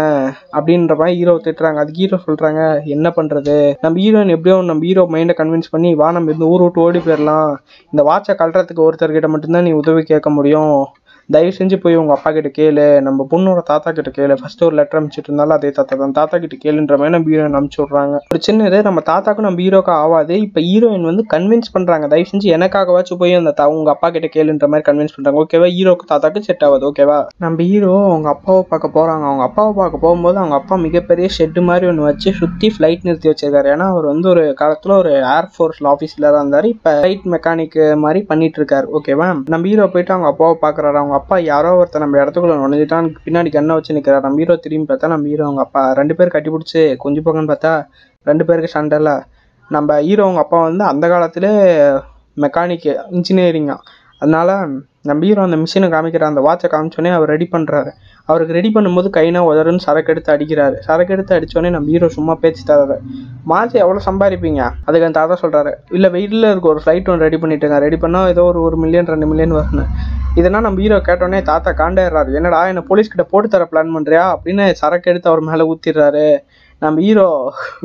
அப்படின்ற 0.57 0.95
மாதிரி 1.01 1.17
ஹீரோ 1.19 1.35
திட்டுறாங்க. 1.47 1.79
அதுக்கு 1.83 2.01
ஹீரோ 2.03 2.19
சொல்கிறாங்க 2.27 2.61
என்ன 2.95 3.07
பண்ணுறது 3.17 3.55
நம்ம 3.85 3.95
ஹீரோயின் 4.05 4.35
எப்படியோ 4.35 4.57
நம்ம 4.71 4.85
ஹீரோ 4.89 5.05
மைண்டை 5.15 5.35
கன்வின்ஸ் 5.41 5.73
பண்ணி 5.75 5.91
வா 6.01 6.09
நம்ம 6.17 6.33
இந்த 6.35 6.45
ஊர் 6.53 6.65
விட்டு 6.65 6.83
ஓடி 6.87 7.01
போயிடலாம் 7.07 7.51
இந்த 7.93 8.03
வாட்சை 8.09 8.35
கழட்டுறதுக்கு 8.41 8.85
ஒருத்தர்கிட்ட 8.87 9.29
மட்டும்தான் 9.33 9.67
நீ 9.69 9.73
உதவி 9.81 10.03
கேட்க 10.11 10.29
முடியும். 10.39 10.75
தயவு 11.33 11.51
செஞ்சு 11.57 11.75
போய் 11.83 11.97
உங்கள் 11.99 12.15
அப்பா 12.15 12.29
கிட்ட 12.35 12.49
கேளு 12.57 12.85
நம்ம 13.05 13.25
பொண்ணோட 13.31 13.59
தாத்தா 13.69 13.89
கிட்ட 13.97 14.09
கேளு. 14.17 14.33
ஃபர்ஸ்ட் 14.39 14.63
ஒரு 14.67 14.75
லெட்டர் 14.79 14.99
அனுப்பிச்சிட்டு 14.99 15.29
இருந்தாலும் 15.29 15.55
அதே 15.57 15.69
தாத்தா 15.77 15.95
தான். 16.01 16.15
தாத்தா 16.17 16.35
கிட்ட 16.43 16.55
கேளுன்ற 16.63 16.95
மாதிரி 16.99 17.13
நம்ம 17.15 17.29
ஹீரோயின் 17.31 17.57
அனுப்பிச்சி 17.59 17.79
விட்றாங்க. 17.81 18.15
ஒரு 18.33 18.39
சின்னது 18.47 18.79
நம்ம 18.87 19.01
தாத்தாக்கும் 19.09 19.47
நம்ம 19.47 19.61
ஹீரோக்கு 19.65 19.93
ஆகாது 20.03 20.35
இப்போ 20.45 20.61
ஹீரோயின் 20.69 21.07
வந்து 21.09 21.23
கன்வின்ஸ் 21.33 21.71
பண்ணுறாங்க 21.75 22.07
தயவு 22.13 22.27
செஞ்சு 22.31 22.49
எனக்காகவாச்சும் 22.57 23.21
போய் 23.21 23.37
அந்த 23.39 23.53
தா 23.59 23.67
உங்கள் 23.75 23.93
அப்பா 23.95 24.09
கிட்ட 24.15 24.29
கேளுன்ற 24.35 24.67
மாதிரி 24.73 24.87
கன்வின்ஸ் 24.89 25.15
பண்ணுறாங்க 25.15 25.41
ஓகேவா 25.43 25.69
ஹீரோக்கு 25.77 26.09
தாத்தாக்கு 26.11 26.43
செட் 26.47 26.65
ஆகுது. 26.67 26.85
ஓகேவா 26.91 27.19
நம்ம 27.45 27.57
ஹீரோ 27.71 27.93
அவங்க 28.09 28.29
அப்பாவை 28.35 28.65
பார்க்க 28.73 28.95
போகிறாங்க 28.97 29.25
அவங்க 29.29 29.45
அப்பாவை 29.49 29.73
பார்க்க 29.81 30.03
போகும்போது 30.05 30.39
அவங்க 30.43 30.57
அப்பா 30.61 30.77
மிகப்பெரிய 30.87 31.29
ஷெட்டு 31.37 31.63
மாதிரி 31.69 31.87
ஒன்று 31.91 32.07
வச்சு 32.09 32.35
சுற்றி 32.41 32.69
ஃப்ளைட் 32.75 33.07
நிறுத்தி 33.09 33.31
வச்சிருக்காரு. 33.31 33.69
ஏன்னா 33.75 33.87
அவர் 33.93 34.07
வந்து 34.11 34.29
ஒரு 34.33 34.45
காலத்தில் 34.61 34.95
ஒரு 35.01 35.13
ஏர்ஃபோர்ஸில் 35.37 35.89
ஆஃபீஸில் 35.93 36.29
தான் 36.31 36.41
இருந்தார். 36.43 36.69
இப்போ 36.73 36.93
ஃப்ளைட் 36.99 37.25
மெக்கானிக் 37.35 37.79
மாதிரி 38.05 38.21
பண்ணிட்டு 38.31 38.59
இருக்காரு. 38.61 38.87
ஓகேவா 38.99 39.29
நம்ம 39.53 39.63
ஹீரோ 39.71 39.87
போயிட்டு 39.95 40.15
அவங்க 40.17 40.29
அப்பாவை 40.33 40.57
பார்க்குறாரு. 40.65 40.97
அவங்க 41.01 41.12
அப்பா 41.13 41.35
யாரோ 41.45 41.69
ஒருத்தர் 41.79 42.03
நம்ம 42.03 42.19
இடத்துக்குள்ள 42.21 42.55
நுழைஞ்சிட்டான் 42.59 43.07
பின்னாடி 43.25 43.49
கண்ணை 43.51 43.73
வச்சு 43.75 43.95
நிற்கிறார் 43.97 44.25
நம்ம 44.25 44.39
ஹீரோ 44.41 44.55
திரும்பி 44.57 44.87
பார்த்தா 44.89 45.07
நம்ம 45.07 45.27
ஹீரோ 45.27 45.43
அவங்க 45.43 45.61
அப்பா. 45.61 45.81
ரெண்டு 45.93 46.13
பேர் 46.15 46.33
கட்டி 46.35 46.49
பிடிச்சி 46.49 46.81
கொஞ்சம் 46.97 47.25
போங்கன்னு 47.25 47.51
பார்த்தா 47.51 47.73
ரெண்டு 48.25 48.43
பேருக்கு 48.45 48.75
சண்டைல 48.75 49.11
நம்ம 49.71 49.99
ஹீரோ 50.01 50.23
அவங்க 50.23 50.41
அப்பா 50.41 50.59
வந்து 50.61 50.83
அந்த 50.83 51.05
காலத்தில் 51.07 51.49
மெக்கானிக்கு 52.37 52.91
இன்ஜினியரிங்காக 53.17 53.79
அதனால 54.21 54.49
நம்ம 55.05 55.19
ஹீரோ 55.23 55.41
அந்த 55.43 55.57
மிஷினை 55.63 55.87
காமிக்கிற 55.89 56.25
அந்த 56.31 56.41
வாட்சை 56.41 56.67
காமிச்சோன்னே 56.69 57.11
அவர் 57.17 57.29
ரெடி 57.29 57.47
பண்ணுறாரு 57.53 57.91
அவருக்கு 58.29 58.55
ரெடி 58.57 58.69
பண்ணும்போது 58.75 59.07
கைனா 59.17 59.39
உதறன்னு 59.49 59.83
சரக்கு 59.85 60.11
எடுத்து 60.13 60.29
அடிக்கிறாரு. 60.33 60.75
சரக்கு 60.87 61.13
எடுத்து 61.15 61.35
அடித்தோடனே 61.37 61.71
நம்ம 61.75 61.91
ஹீரோ 61.93 62.07
சும்மா 62.17 62.33
பேச்சு 62.43 62.63
தராரு 62.69 62.97
மாற்றி 63.51 63.77
எவ்வளோ 63.83 64.01
சம்பாதிப்பீங்க? 64.09 64.61
அதுக்கு 64.87 65.07
அந்த 65.07 65.17
தாத்தா 65.19 65.37
சொல்கிறாரு 65.43 65.71
இல்லை 65.97 66.09
வெயிலில் 66.15 66.49
இருக்க. 66.51 66.67
ஒரு 66.73 66.81
ஃப்ளைட் 66.83 67.09
ஒன்று 67.13 67.25
ரெடி 67.27 67.39
பண்ணிட்டுங்க 67.43 67.79
ரெடி 67.85 67.99
பண்ணால் 68.03 68.31
ஏதோ 68.33 68.45
ஒரு 68.51 68.61
ஒரு 68.67 68.77
மில்லியன் 68.83 69.11
ரெண்டு 69.13 69.29
மில்லியன் 69.31 69.57
வரணும் 69.59 69.91
இதெல்லாம் 70.39 70.65
நம்ம 70.65 70.81
ஹீரோ 70.83 70.97
கேட்டோடனே 71.07 71.39
தாத்தா 71.51 71.71
காண்டாயிடுறாரு. 71.81 72.29
என்னடா 72.39 72.59
என்ன 72.71 72.83
போலீஸ்கிட்ட 72.89 73.25
போட்டு 73.31 73.47
தர 73.55 73.65
பிளான் 73.71 73.95
பண்ணுறியா 73.95 74.23
அப்படின்னு 74.35 74.65
சரக்கு 74.81 75.09
எடுத்து 75.11 75.31
அவர் 75.31 75.47
மேலே 75.49 75.65
ஊற்றிடுறாரு 75.71 76.27
நம்ம 76.83 77.01
ஹீரோ 77.05 77.25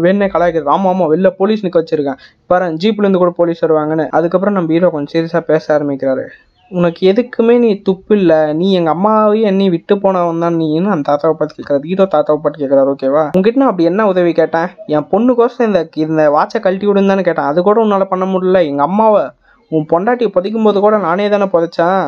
வேணே 0.05 0.27
கலாய்க்கிறது. 0.35 0.71
ஆமாம் 0.75 0.91
ஆமாம் 0.93 1.11
வெளில 1.13 1.29
போலீஸ் 1.41 1.65
நிற்க 1.65 1.81
வச்சுருக்கேன். 1.83 2.21
பாரு 2.51 2.69
ஜீப்லேருந்து 2.83 3.21
கூட 3.23 3.33
போலீஸ் 3.41 3.65
வருவாங்கன்னு. 3.65 4.07
அதுக்கப்புறம் 4.19 4.57
நம்ம 4.59 4.73
ஹீரோ 4.77 4.91
கொஞ்சம் 4.95 5.13
சீரியஸாக 5.15 5.45
பேச 5.51 5.65
ஆரம்பிக்கிறாரு. 5.77 6.25
உனக்கு 6.71 7.03
எதுக்குமே 7.11 7.55
நீ 7.63 7.69
துப்பு 7.87 8.13
இல்லை 8.21 8.39
நீ 8.59 8.67
எங்கள் 8.79 8.95
அம்மாவையும் 8.95 9.49
என்னையும் 9.51 9.75
விட்டு 9.75 9.95
போனவன் 10.03 10.43
தான் 10.45 10.57
நீன்னு 10.61 10.91
அந்த 10.95 11.05
தாத்தாவை 11.09 11.35
பார்த்து 11.37 11.57
கேட்குறாரு 11.59 11.89
ஹீரோ 11.91 12.05
தாத்தாவை 12.15 12.39
பார்த்து 12.41 12.63
கேட்குறாரு 12.63 12.91
ஓகேவா 12.95 13.23
உங்ககிட்ட 13.35 13.61
நான் 13.63 13.71
அப்படி 13.71 13.89
என்ன 13.91 14.07
உதவி 14.13 14.33
கேட்டேன்? 14.41 14.69
என் 14.95 15.07
பொண்ணுக்கோசம் 15.13 15.67
இந்த 15.69 15.81
இந்த 16.05 16.25
வாட்சை 16.37 16.59
கழட்டி 16.65 16.89
விடுந்தானு 16.89 17.27
கேட்டேன். 17.29 17.49
அது 17.51 17.63
கூட 17.69 17.79
உன்னால் 17.85 18.11
பண்ண 18.13 18.27
முடியல. 18.33 18.61
எங்கள் 18.71 18.87
அம்மாவை 18.89 19.23
உன் 19.71 19.89
பொண்டாட்டியை 19.93 20.31
புதைக்கும் 20.35 20.67
போது 20.69 20.79
கூட 20.87 20.99
நானே 21.07 21.29
தானே 21.35 21.47
புதைச்சேன். 21.55 22.03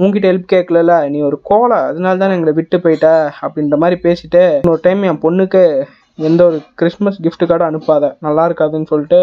உங்ககிட்ட 0.00 0.30
ஹெல்ப் 0.30 0.52
கேட்கல 0.54 0.94
நீ 1.14 1.18
ஒரு 1.30 1.36
கோலை 1.50 1.78
அதனால 1.88 2.14
தானே 2.22 2.36
எங்களை 2.36 2.54
விட்டு 2.60 2.78
போயிட்ட? 2.84 3.08
அப்படின்ற 3.44 3.76
மாதிரி 3.82 3.98
பேசிட்டு 4.06 4.42
இன்னொரு 4.62 4.82
டைம் 4.86 5.02
என் 5.10 5.22
பொண்ணுக்கு 5.26 5.62
எந்த 6.18 6.40
ஒரு 6.48 6.58
கிறிஸ்மஸ் 6.80 7.20
கிஃப்ட் 7.24 7.46
கார்டும் 7.50 7.70
அனுப்பாத. 7.70 8.04
நல்லா 8.26 8.44
இருக்காதுன்னு 8.48 8.90
சொல்லிட்டு 8.92 9.20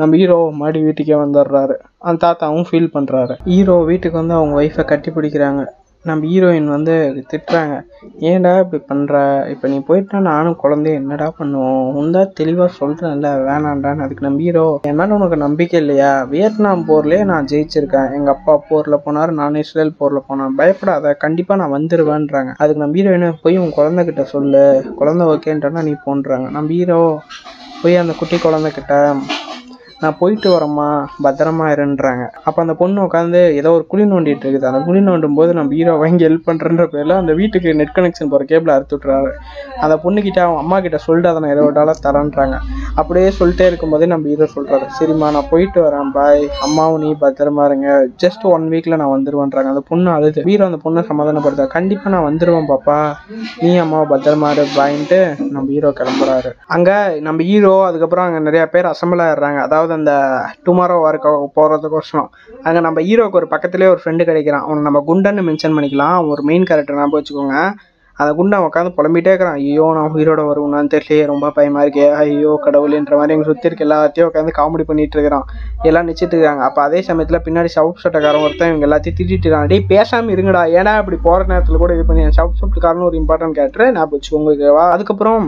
நம்ம 0.00 0.16
ஹீரோ 0.20 0.36
மாடி 0.60 0.78
வீட்டுக்கே 0.84 1.16
வந்துடுறாரு. 1.22 1.74
அந்த 2.08 2.20
தாத்தாவும் 2.24 2.68
ஃபீல் 2.68 2.92
பண்ணுறாரு 2.94 3.34
ஹீரோ 3.52 3.78
வீட்டுக்கு 3.90 4.16
வந்து 4.20 4.34
அவங்க 4.38 4.54
ஒய்ஃபை 4.60 4.84
கட்டி 4.90 5.10
பிடிக்கிறாங்க. 5.16 5.62
நம்ம 6.04 6.26
ஹீரோயின் 6.30 6.66
வந்து 6.72 6.94
திட்டுறாங்க. 7.30 7.74
ஏன்டா 8.30 8.50
இப்படி 8.62 8.80
பண்ணுற 8.88 9.14
இப்போ 9.52 9.66
நீ 9.72 9.76
போயிட்டா 9.86 10.18
நானும் 10.28 10.56
குழந்தைய 10.62 11.00
என்னடா 11.00 11.28
பண்ணுவோம்? 11.38 11.86
உந்தா 12.00 12.22
தெளிவாக 12.40 12.76
சொல்கிறேன்ல 12.80 13.28
வேணாண்டான்னு 13.46 14.04
அதுக்கு 14.06 14.26
நம்ம 14.26 14.42
ஹீரோ 14.46 14.64
என் 14.88 14.98
மேலே 14.98 15.14
உனக்கு 15.18 15.38
நம்பிக்கை 15.44 15.78
இல்லையா? 15.82 16.10
வியட்நாம் 16.32 16.84
போர்லேயே 16.88 17.22
நான் 17.30 17.48
ஜெயிச்சிருக்கேன். 17.52 18.10
எங்கள் 18.18 18.34
அப்பா 18.34 18.56
போரில் 18.68 19.02
போனார் 19.06 19.32
நான் 19.40 19.60
இஸ்ரேல் 19.62 19.96
போரில் 20.00 20.26
போனேன். 20.28 20.52
பயப்படாத 20.60 21.14
கண்டிப்பாக 21.24 21.60
நான் 21.62 21.74
வந்துடுவேன்றாங்க 21.78 22.52
அதுக்கு 22.60 22.82
நம்ம 22.84 23.00
ஹீரோயினை 23.00 23.30
போய் 23.46 23.62
உன் 23.64 23.76
குழந்தைகிட்ட 23.78 24.24
சொல்லு. 24.34 24.66
குழந்தை 25.00 25.26
ஓகேன்ட்டா 25.34 25.86
நீ 25.90 25.94
போன்றாங்க. 26.08 26.48
நம்ம 26.58 26.70
ஹீரோ 26.78 27.00
போய் 27.84 28.02
அந்த 28.02 28.12
குட்டி 28.20 28.36
குழந்தைகிட்ட 28.44 28.94
நான் 30.02 30.16
போயிட்டு 30.20 30.48
வரேம்மா 30.54 30.86
பத்திரமா 31.24 31.66
இருன்றாங்க. 31.74 32.24
அப்போ 32.46 32.58
அந்த 32.64 32.74
பொண்ணு 32.80 32.98
உட்காந்து 33.06 33.40
ஏதோ 33.60 33.70
ஒரு 33.76 33.84
குழி 33.92 34.04
நோண்டிட்டு 34.12 34.44
இருக்குது. 34.44 34.66
அந்த 34.70 34.80
குழி 34.86 35.00
நோண்டும் 35.08 35.36
போது 35.38 35.50
நம்ம 35.58 35.74
ஹீரோ 35.78 35.92
வாங்கி 36.02 36.24
ஹெல்ப் 36.28 36.48
பண்ணுறன்ற 36.48 36.84
பேரில் 36.94 37.14
அந்த 37.20 37.32
வீட்டுக்கு 37.40 37.74
நெட் 37.80 37.94
கனெக்ஷன் 37.98 38.30
போகிற 38.32 38.46
கேபிள் 38.50 38.72
அறுத்து 38.74 38.96
விட்றாரு 38.96 39.30
அந்த 39.84 39.94
பொண்ணுக்கிட்ட 40.04 40.40
அவன் 40.46 40.60
அம்மா 40.62 40.78
கிட்ட 40.86 40.98
சொல்லிட்டு 41.06 41.30
அதை 41.32 41.42
நான் 41.44 41.54
இருபது 41.54 41.76
டாலர் 41.78 42.02
தரேன்றாங்க. 42.06 42.56
அப்படியே 43.00 43.28
சொல்லிட்டே 43.38 43.68
இருக்கும்போதே 43.70 44.08
நம்ம 44.14 44.28
ஹீரோ 44.32 44.48
சொல்கிறாரு 44.56 44.88
சரிம்மா 44.98 45.28
நான் 45.36 45.48
போயிட்டு 45.52 45.80
வரேன் 45.86 46.12
பாய் 46.16 46.42
அம்மாவும் 46.66 47.02
நீ 47.04 47.10
பத்திரமா 47.24 47.64
இருங்க. 47.70 47.88
ஜஸ்ட் 48.24 48.44
ஒன் 48.54 48.66
வீக்கில் 48.74 48.98
நான் 49.02 49.14
வந்துடுவேன்றாங்க 49.14 49.72
அந்த 49.74 49.84
பொண்ணு 49.90 50.10
அழுது. 50.16 50.44
ஹீரோ 50.50 50.66
அந்த 50.70 50.80
பொண்ணை 50.84 51.04
சமாதானப்படுத்த 51.10 51.66
கண்டிப்பாக 51.76 52.12
நான் 52.16 52.26
வந்துடுவேன் 52.28 52.70
பாப்பா. 52.72 52.98
நீ 53.62 53.70
அம்மாவை 53.84 54.06
பத்திரமா 54.12 54.50
இரு 54.56 54.66
பாயின்ட்டு 54.78 55.20
நம்ம 55.54 55.66
ஹீரோ 55.74 55.92
கிளம்புறாரு. 56.00 56.52
அங்கே 56.76 56.96
நம்ம 57.28 57.42
ஹீரோ 57.50 57.74
அதுக்கப்புறம் 57.88 58.26
அங்கே 58.28 58.42
நிறையா 58.48 58.66
பேர் 58.74 58.92
அசம்பிள் 58.92 59.24
ஆயிடுறாங்க. 59.26 59.60
அதாவது 59.66 59.83
அந்த 59.90 60.12
டுமாரோ 60.66 60.96
ஒர்க் 61.06 61.28
போகிறதுக்கோசரம் 61.56 62.28
அங்கே 62.66 62.80
நம்ம 62.80 63.00
ஹீரோக்கு 63.08 63.40
ஒரு 63.40 63.48
பக்கத்துலேயே 63.54 63.92
ஒரு 63.94 64.00
ஃப்ரெண்டு 64.02 64.28
கிடைக்கிறான். 64.28 64.64
அவனை 64.66 64.82
நம்ம 64.82 65.02
குண்டன்னு 65.08 65.48
மென்ஷன் 65.48 65.76
பண்ணிக்கலாம். 65.78 66.14
அவன் 66.18 66.32
ஒரு 66.36 66.44
மெயின் 66.50 66.68
கேரக்டர் 66.70 66.98
ஞாபகம் 67.00 67.18
வச்சுக்கோங்க. 67.18 67.56
அந்த 68.16 68.32
குண்டன் 68.38 68.64
உட்காந்து 68.66 68.90
புலம்பிகிட்டே 68.96 69.30
இருக்கிறான். 69.32 69.56
ஐயோ 69.60 69.86
நான் 69.96 70.12
உயிரோட 70.16 70.40
வருவேனான்னு 70.48 70.92
தெரியலையே 70.92 71.24
ரொம்ப 71.30 71.46
பயமாக 71.56 71.84
இருக்கே. 71.84 72.04
ஐயோ 72.22 72.52
கடவுளேன்ற 72.66 73.16
மாதிரி 73.20 73.34
எங்கள் 73.36 73.48
சுற்றி 73.50 73.68
இருக்க 73.68 73.86
எல்லாத்தையும் 73.86 74.28
உட்காந்து 74.30 74.52
காமெடி 74.58 74.84
பண்ணிட்டு 74.90 75.16
இருக்கிறான். 75.16 75.46
எல்லாம் 75.88 76.06
நிச்சிட்டு 76.08 76.36
இருக்காங்க. 76.36 76.62
அப்போ 76.68 76.82
அதே 76.82 77.00
சமயத்தில் 77.08 77.42
பின்னாடி 77.46 77.70
சவுப் 77.76 78.02
சட்டக்காரன் 78.04 78.44
ஒருத்தன் 78.46 78.70
இவங்க 78.72 78.88
எல்லாத்தையும் 78.88 79.18
திட்டிட்டு 79.20 79.46
இருக்கான். 79.46 79.68
டே 79.72 79.80
பேசாமல் 79.92 80.34
இருங்கடா. 80.36 80.62
ஏன்னா 80.78 80.98
இப்படி 81.02 81.18
போகிற 81.26 81.48
நேரத்தில் 81.52 81.82
கூட 81.84 81.94
இது 81.98 82.04
பண்ணி 82.10 82.28
சவுப் 82.38 82.60
சட்டக்காரன் 82.62 83.08
ஒரு 83.10 83.18
இம்பார்ட்டன்ட் 83.22 83.58
கேரக்டர் 83.58 83.94
நான் 83.98 84.12
வச்சுக்கோங்க 84.14 84.42
உங்களுக்கு 84.42 84.68
அதுக்கப்புறம் 84.94 85.44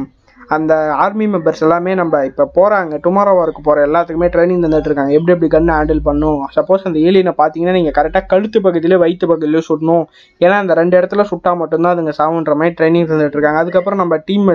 அந்த 0.48 0.72
ஆர்மி 1.04 1.26
மெம்பர்ஸ் 1.26 1.62
எல்லாமே 1.62 1.92
நம்ம 1.94 2.24
இப்போ 2.24 2.44
போகிறாங்க 2.56 2.98
டுமாரோ 3.04 3.32
ஒர்க் 3.40 3.60
போகிற 3.64 3.86
எல்லாத்துக்குமே 3.86 4.28
ட்ரைனிங் 4.28 4.62
தந்துட்டு 4.64 4.88
இருக்காங்க 4.90 5.12
எப்படி 5.12 5.34
எப்படி 5.34 5.50
கன்னை 5.54 5.72
ஹேண்டில் 5.78 6.02
பண்ணும்? 6.08 6.40
சப்போஸ் 6.56 6.86
அந்த 6.88 6.98
ஏலியனை 7.06 7.32
பார்த்தீங்கன்னா 7.40 7.76
நீங்கள் 7.78 7.96
கரெக்டாக 7.98 8.24
கழுத்து 8.26 8.60
பகுதியிலே 8.60 8.98
வயிற்று 9.04 9.26
பகுதியிலே 9.26 9.62
சுடணும் 9.68 10.04
ஏன்னா 10.40 10.56
அந்த 10.58 10.74
ரெண்டு 10.74 10.96
இடத்துல 11.00 11.24
சுட்டா 11.30 11.52
மட்டும்தான் 11.62 11.94
அதுங்க 11.94 12.14
சாவுன்ற 12.20 12.54
மாதிரி 12.60 12.76
ட்ரைனிங் 12.80 13.08
தந்துட்டு 13.10 13.38
இருக்காங்க 13.38 13.62
அதுக்கப்புறம் 13.64 14.02
நம்ம 14.02 14.16
டீம் 14.28 14.48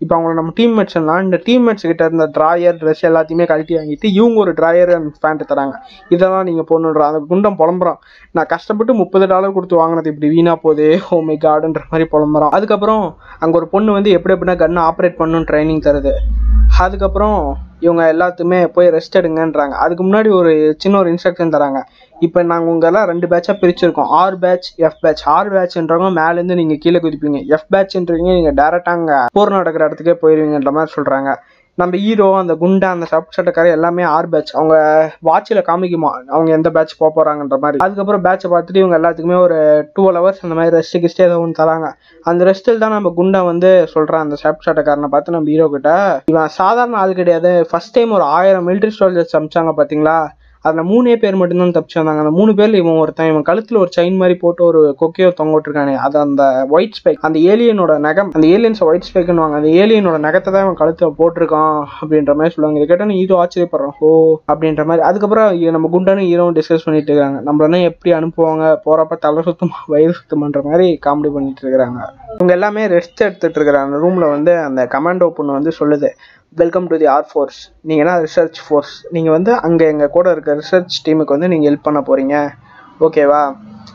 இப்போ 0.00 0.14
அவங்கள 0.16 0.32
நம்ம 0.34 0.52
டீம்மேட்ஸ் 0.58 0.96
எல்லாம் 1.00 1.20
இந்த 1.24 1.36
டீம்மேட்ஸ் 1.46 1.86
கிட்ட 1.90 2.04
இருந்த 2.04 2.30
ட்ராயர் 2.36 2.78
ட்ரெஸ் 2.80 3.04
எல்லாத்தையுமே 3.08 3.44
கழட்டி 3.50 3.74
வாங்கிட்டு 3.76 4.08
இவங்க 4.18 4.38
ஒரு 4.40 4.52
ட்ராயர் 4.58 4.92
அண்ட் 4.96 5.12
பேண்ட் 5.20 5.44
தராங்க. 5.52 5.76
இதெல்லாம் 6.08 6.46
நீங்கள் 6.48 6.66
போடணுன்ற 6.70 7.04
அந்த 7.08 7.20
குண்டம் 7.30 7.58
புலம்புறான். 7.60 8.00
நான் 8.30 8.50
கஷ்டப்பட்டு 8.54 8.94
முப்பது 8.94 9.26
டாலர் 9.26 9.52
கொடுத்து 9.52 9.80
வாங்கினது 9.82 10.10
இப்படி 10.12 10.28
வீணா 10.34 10.54
போதே. 10.56 10.90
Oh 10.96 11.04
ஹோமை 11.08 11.36
கார்டுன்ற 11.46 11.82
மாதிரி 11.92 12.08
புலம்புறான். 12.14 12.54
அதுக்கப்புறம் 12.58 13.04
அங்கே 13.38 13.56
ஒரு 13.56 13.68
பொண்ணு 13.68 13.92
வந்து 13.92 14.10
எப்படி 14.10 14.34
எப்படின்னா 14.34 14.58
கன்னை 14.64 14.82
ஆப்ரேட் 14.90 15.20
பண்ணணும் 15.22 15.48
ட்ரைனிங் 15.52 15.86
தருது. 15.88 16.14
அதுக்கப்புறம் 16.84 17.56
இவங்க 17.80 18.02
எல்லாத்துமே 18.12 18.58
போய் 18.66 18.88
ரெஸ்ட் 18.88 19.18
எடுங்கன்றாங்க. 19.20 19.74
அதுக்கு 19.84 20.02
முன்னாடி 20.04 20.28
ஒரு 20.40 20.52
சின்ன 20.82 20.98
ஒரு 20.98 21.08
இன்ஸ்ட்ரக்ஷன் 21.12 21.52
தராங்க. 21.54 21.80
இப்போ 22.24 22.42
நாங்கள் 22.50 22.72
உங்கள்லாம் 22.74 23.08
ரெண்டு 23.10 23.26
பேட்சாக 23.30 23.56
பிரிச்சிருக்கோம். 23.62 24.10
R 24.20 24.36
batch 24.44 24.68
F 24.86 25.00
batch 25.00 25.22
R 25.34 25.50
பேட்ச்ன்றவங்க 25.54 26.10
மேலேருந்து 26.20 26.54
நீங்கள் 26.60 26.80
கீழே 26.84 26.98
குதிப்பீங்க. 27.04 27.40
எஃப் 27.56 27.68
பேட்ச்ன்றவங்க 27.74 28.32
நீங்கள் 28.38 28.56
டேரெக்டாக 28.60 28.98
அங்கே 28.98 29.18
போர் 29.36 29.58
நடக்கிற 29.58 29.88
இடத்துக்கே 29.88 30.16
போயிடுவீங்கன்ற 30.22 30.72
மாதிரி 30.78 30.92
சொல்கிறாங்க 30.96 31.30
நம்ம 31.78 31.96
ஹீரோ 32.02 32.26
அந்த 32.40 32.52
குண்டா 32.60 32.90
அந்த 32.94 33.06
சப் 33.10 33.34
சட்டக்காரர் 33.36 33.74
எல்லாமே 33.76 34.02
ஆர் 34.12 34.28
பேட்ச் 34.32 34.52
அவங்க 34.58 34.76
வாட்சில் 35.28 35.60
காமிக்குமா? 35.66 36.12
அவங்க 36.34 36.50
எந்த 36.58 36.68
பேட்ச் 36.76 36.94
போக 37.00 37.10
போகிறாங்கன்ற 37.16 37.56
மாதிரி. 37.64 37.82
அதுக்கப்புறம் 37.84 38.22
பேட்சை 38.26 38.48
பார்த்துட்டு 38.52 38.82
இவங்க 38.82 38.96
எல்லாத்துக்குமே 39.00 39.36
ஒரு 39.46 39.58
டுவெல் 39.96 40.18
ஹவர்ஸ் 40.20 40.40
அந்த 40.44 40.54
மாதிரி 40.58 40.76
ரெஸ்ட் 40.76 40.98
கிஸ்ட் 41.02 41.20
ஏதோ 41.26 41.36
ஒன்று 41.40 41.60
தராங்க. 41.60 41.90
அந்த 42.22 42.44
ரெஸ்ட்டில் 42.50 42.82
தான் 42.84 42.96
நம்ம 42.96 43.12
குண்டா 43.18 43.44
வந்து 43.44 43.72
சொல்கிறான் 43.94 44.24
அந்த 44.26 44.38
சப் 44.44 44.64
சட்டக்காரனை 44.68 45.10
பார்த்து 45.14 45.36
நம்ம 45.36 45.52
ஹீரோ 45.54 45.68
கிட்ட. 45.74 45.92
இவன் 46.26 46.48
சாதாரண 46.60 46.98
ஆள் 47.02 47.14
கிடையாது. 47.20 47.52
ஃபர்ஸ்ட் 47.72 47.96
டைம் 47.98 48.16
ஒரு 48.18 48.22
ஆயிரம் 48.22 48.66
மிலிட்ரி 48.70 48.92
சோல்ஜர்ஸ் 49.00 49.36
அமிச்சாங்க 49.40 49.74
பார்த்தீங்களா 49.80 50.18
அதில் 50.66 50.88
மூணே 50.92 51.16
பேர் 51.22 51.38
மட்டும்தான் 51.40 51.74
தப்பிச்சு 51.76 52.00
வந்தாங்க 52.00 52.22
அந்த 52.24 52.34
மூணு 52.38 52.52
பேரில் 52.58 52.80
இவன் 52.82 53.00
ஒருத்தன் 53.02 53.30
இவன் 53.32 53.46
கழுத்தில் 53.48 53.80
ஒரு 53.82 53.90
செயின் 53.96 54.20
மாதிரி 54.20 54.36
போட்டு 54.42 54.62
ஒரு 54.68 54.80
கொக்கையோ 55.02 55.30
தொங்க 55.40 55.54
விட்டுருக்கானே 55.56 55.94
அது 56.06 56.16
அந்த 56.24 56.42
ஒயிட் 56.76 56.96
ஸ்பைக் 56.98 57.24
அந்த 57.28 57.38
ஏலியனோட 57.52 57.94
நகம் 58.06 58.32
அந்த 58.36 58.46
ஏலியன்ஸ் 58.56 58.82
ஒயிட் 58.88 59.08
ஸ்பைக்குன்னு 59.08 59.46
அந்த 59.60 59.70
ஏலியனோட 59.82 60.18
நகத்தை 60.26 60.50
தான் 60.54 60.64
இவன் 60.66 60.80
கழுத்தில் 60.82 61.16
போட்டிருக்கான் 61.20 61.74
அப்படின்ற 62.00 62.34
மாதிரி 62.38 62.54
சொல்லுவாங்க. 62.54 62.80
இதை 62.80 62.88
கேட்டால் 62.90 63.16
ஹீரோ 63.20 63.36
ஆச்சரியப்படுறான் 63.42 63.96
ஓ 64.06 64.10
அப்படின்ற 64.52 64.84
மாதிரி. 64.90 65.04
அதுக்கப்புறம் 65.10 65.74
நம்ம 65.76 65.90
குண்டானும் 65.94 66.28
ஹீரோவும் 66.30 66.56
டிஸ்கஸ் 66.58 66.86
பண்ணிட்டு 66.86 67.12
இருக்காங்க. 67.12 67.38
நம்மளனா 67.48 67.80
எப்படி 67.90 68.12
அனுப்புவாங்க 68.18 68.64
போகிறப்ப 68.86 69.18
தலை 69.26 69.42
சுத்தமாக 69.48 69.92
வயிறு 69.94 70.14
சுத்தம்ன்ற 70.20 70.62
மாதிரி 70.70 70.88
காமெடி 71.06 71.30
பண்ணிட்டு 71.36 71.62
இருக்கிறாங்க 71.64 72.00
இவங்க 72.36 72.52
எல்லாமே 72.58 72.82
ரெஸ்ட் 72.96 73.24
எடுத்துட்டு 73.26 73.58
இருக்கிறாங்க. 73.58 73.94
ரூமில் 74.04 74.32
வந்து 74.34 74.52
அந்த 74.68 74.80
கமாண்டோ 74.94 75.28
பொண்ணு 75.36 75.58
வந்து 75.58 75.72
சொல்லுது 75.80 76.10
welcome 76.52 76.86
to 76.90 76.96
the 77.00 77.06
R 77.14 77.26
force 77.30 77.58
நீங்கள் 77.88 78.02
என்ன 78.04 78.12
ரிசர்ச் 78.24 78.58
ஃபோர்ஸ் 78.64 78.92
நீங்கள் 79.14 79.34
வந்து 79.34 79.52
அங்கே 79.66 79.86
எங்கள் 79.92 80.12
கூட 80.14 80.26
இருக்க 80.34 80.52
ரிசர்ச் 80.60 80.94
டீமுக்கு 81.06 81.34
வந்து 81.34 81.48
நீங்கள் 81.52 81.68
ஹெல்ப் 81.68 81.86
பண்ண 81.86 82.00
போகிறீங்க 82.08 82.36
ஓகேவா 83.06 83.40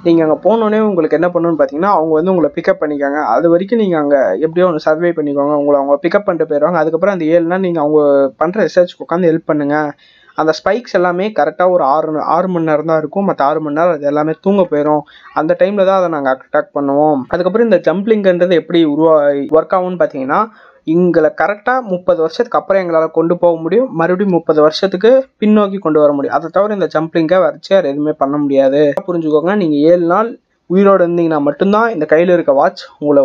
நீங்கள் 0.05 0.23
அங்கே 0.25 0.37
போனோடனே 0.45 0.79
உங்களுக்கு 0.89 1.17
என்ன 1.19 1.29
பண்ணணும்னு 1.33 1.59
பார்த்தீங்கன்னா 1.59 1.93
அவங்க 1.97 2.13
வந்து 2.17 2.31
உங்களை 2.33 2.49
பிக்கப் 2.57 2.81
பண்ணிக்காங்க. 2.81 3.19
அது 3.33 3.49
வரைக்கும் 3.53 3.81
நீங்கள் 3.83 4.01
அங்கே 4.01 4.21
எப்படியோ 4.45 4.67
ஒன்று 4.69 4.85
சர்வே 4.87 5.11
பண்ணிக்கோங்க. 5.17 5.55
உங்களை 5.61 5.77
அவங்க 5.81 5.97
பிக்கப் 6.05 6.27
பண்ணிட்டு 6.27 6.49
போயிடுவாங்க. 6.51 6.79
அதுக்கப்புறம் 6.83 7.15
அந்த 7.15 7.25
ஏழு 7.35 7.45
நாள் 7.51 7.65
நீங்கள் 7.67 7.83
அவங்க 7.85 8.01
பண்ணுற 8.41 8.65
ரிசர்ச்க்கு 8.69 9.05
உட்காந்து 9.05 9.29
ஹெல்ப் 9.31 9.49
பண்ணுங்கள் 9.51 9.89
அந்த 10.37 10.51
ஸ்பைக்ஸ் 10.59 10.95
எல்லாமே 10.99 11.25
கரெக்டாக 11.37 11.73
ஒரு 11.75 11.83
ஆறு 11.93 12.21
ஆறு 12.35 12.47
மணி 12.53 12.69
நேரம் 12.71 12.91
தான் 12.91 13.01
இருக்கும். 13.03 13.27
மற்ற 13.29 13.41
ஆறு 13.49 13.59
மணி 13.63 13.77
நேரம் 13.79 13.95
அது 13.97 14.09
எல்லாமே 14.11 14.33
தூங்க 14.45 14.61
போயிடும் 14.71 15.03
அந்த 15.41 15.55
டைமில் 15.61 15.87
தான் 15.89 15.99
அதை 16.01 16.09
நாங்கள் 16.15 16.33
அட்டாக் 16.35 16.75
பண்ணுவோம். 16.77 17.19
அதுக்கப்புறம் 17.33 17.69
இந்த 17.69 17.79
ஜம்ப்லிங்ன்றது 17.87 18.59
எப்படி 18.61 18.81
உருவா 18.93 19.15
ஒர்க் 19.57 19.75
ஆகும்னு 19.77 20.01
பார்த்தீங்கன்னா 20.03 20.41
எங்களை 20.87 21.29
கரெக்டாக 21.41 21.81
முப்பது 21.93 22.19
வருஷத்துக்கு 22.23 22.59
அப்புறம் 22.59 22.81
எங்களால் 22.83 23.15
கொண்டு 23.17 23.33
போக 23.37 23.55
முடியும். 23.63 23.89
மறுபடியும் 23.99 24.35
முப்பது 24.37 24.59
வருஷத்துக்கு 24.65 25.11
பின்னோக்கி 25.41 25.79
கொண்டு 25.85 25.99
வர 26.03 26.11
முடியும். 26.17 26.35
அதை 26.37 26.49
தவிர 26.57 26.77
இந்த 26.79 26.87
ஜம்ப்லிங்கை 26.95 27.39
வரைச்சி 27.45 27.71
வேறு 27.75 27.91
எதுவுமே 27.93 28.13
பண்ண 28.21 28.37
முடியாது. 28.43 28.81
புரிஞ்சுக்கோங்க 29.07 29.55
நீங்கள் 29.63 29.83
ஏழு 29.91 30.05
நாள் 30.13 30.31
உயிரோடு 30.69 31.03
இருந்தீங்கன்னா 31.05 31.39
மட்டும்தான் 31.47 31.89
இந்த 31.95 32.05
கையில் 32.11 32.33
இருக்க 32.35 32.53
வாட்ச் 32.59 32.83
உங்களை 32.99 33.23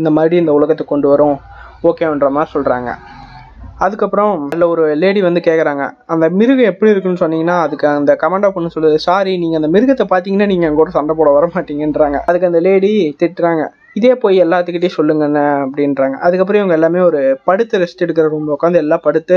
இந்த 0.00 0.10
மாதிரி 0.18 0.36
இந்த 0.42 0.52
உலகத்துக்கு 0.58 0.92
கொண்டு 0.94 1.08
வரும். 1.12 1.38
ஓகேன்ற 1.88 2.28
மாதிரி 2.36 2.52
சொல்கிறாங்க 2.56 2.90
அதுக்கப்புறம் 3.84 4.32
அதில் 4.46 4.70
ஒரு 4.70 4.84
லேடி 5.02 5.20
வந்து 5.26 5.40
கேட்குறாங்க 5.48 5.84
அந்த 6.12 6.24
மிருகம் 6.38 6.70
எப்படி 6.70 6.90
இருக்குன்னு 6.92 7.20
சொன்னீங்கன்னா 7.20 7.56
அதுக்கு 7.66 7.86
அந்த 7.88 8.12
கமெண்டா 8.22 8.48
பொண்ணு 8.54 8.74
சொல்லுது 8.76 8.96
சாரி 9.04 9.32
நீங்கள் 9.42 9.58
அந்த 9.60 9.68
மிருகத்தை 9.74 10.06
பார்த்தீங்கன்னா 10.12 10.48
நீங்கள் 10.52 10.78
கூட 10.80 10.90
சண்டை 10.96 11.14
போட 11.18 11.30
வர 11.36 11.46
மாட்டீங்கன்றாங்க. 11.54 12.18
அதுக்கு 12.28 12.48
அந்த 12.50 12.60
லேடி 12.66 12.90
திட்டுறாங்க 13.20 13.64
இதே 13.98 14.12
போய் 14.22 14.42
எல்லாத்துக்கிட்டையும் 14.44 14.96
சொல்லுங்கண்ணே 14.98 15.44
அப்படின்றாங்க. 15.64 16.16
அதுக்கப்புறம் 16.26 16.60
இவங்க 16.62 16.76
எல்லாமே 16.78 17.00
ஒரு 17.08 17.20
படுத்து 17.48 17.80
ரெஸ்ட் 17.82 18.02
எடுக்கிற 18.04 18.26
ரூமில் 18.34 18.54
உட்காந்து 18.56 18.82
எல்லாம் 18.84 19.04
படுத்து 19.06 19.36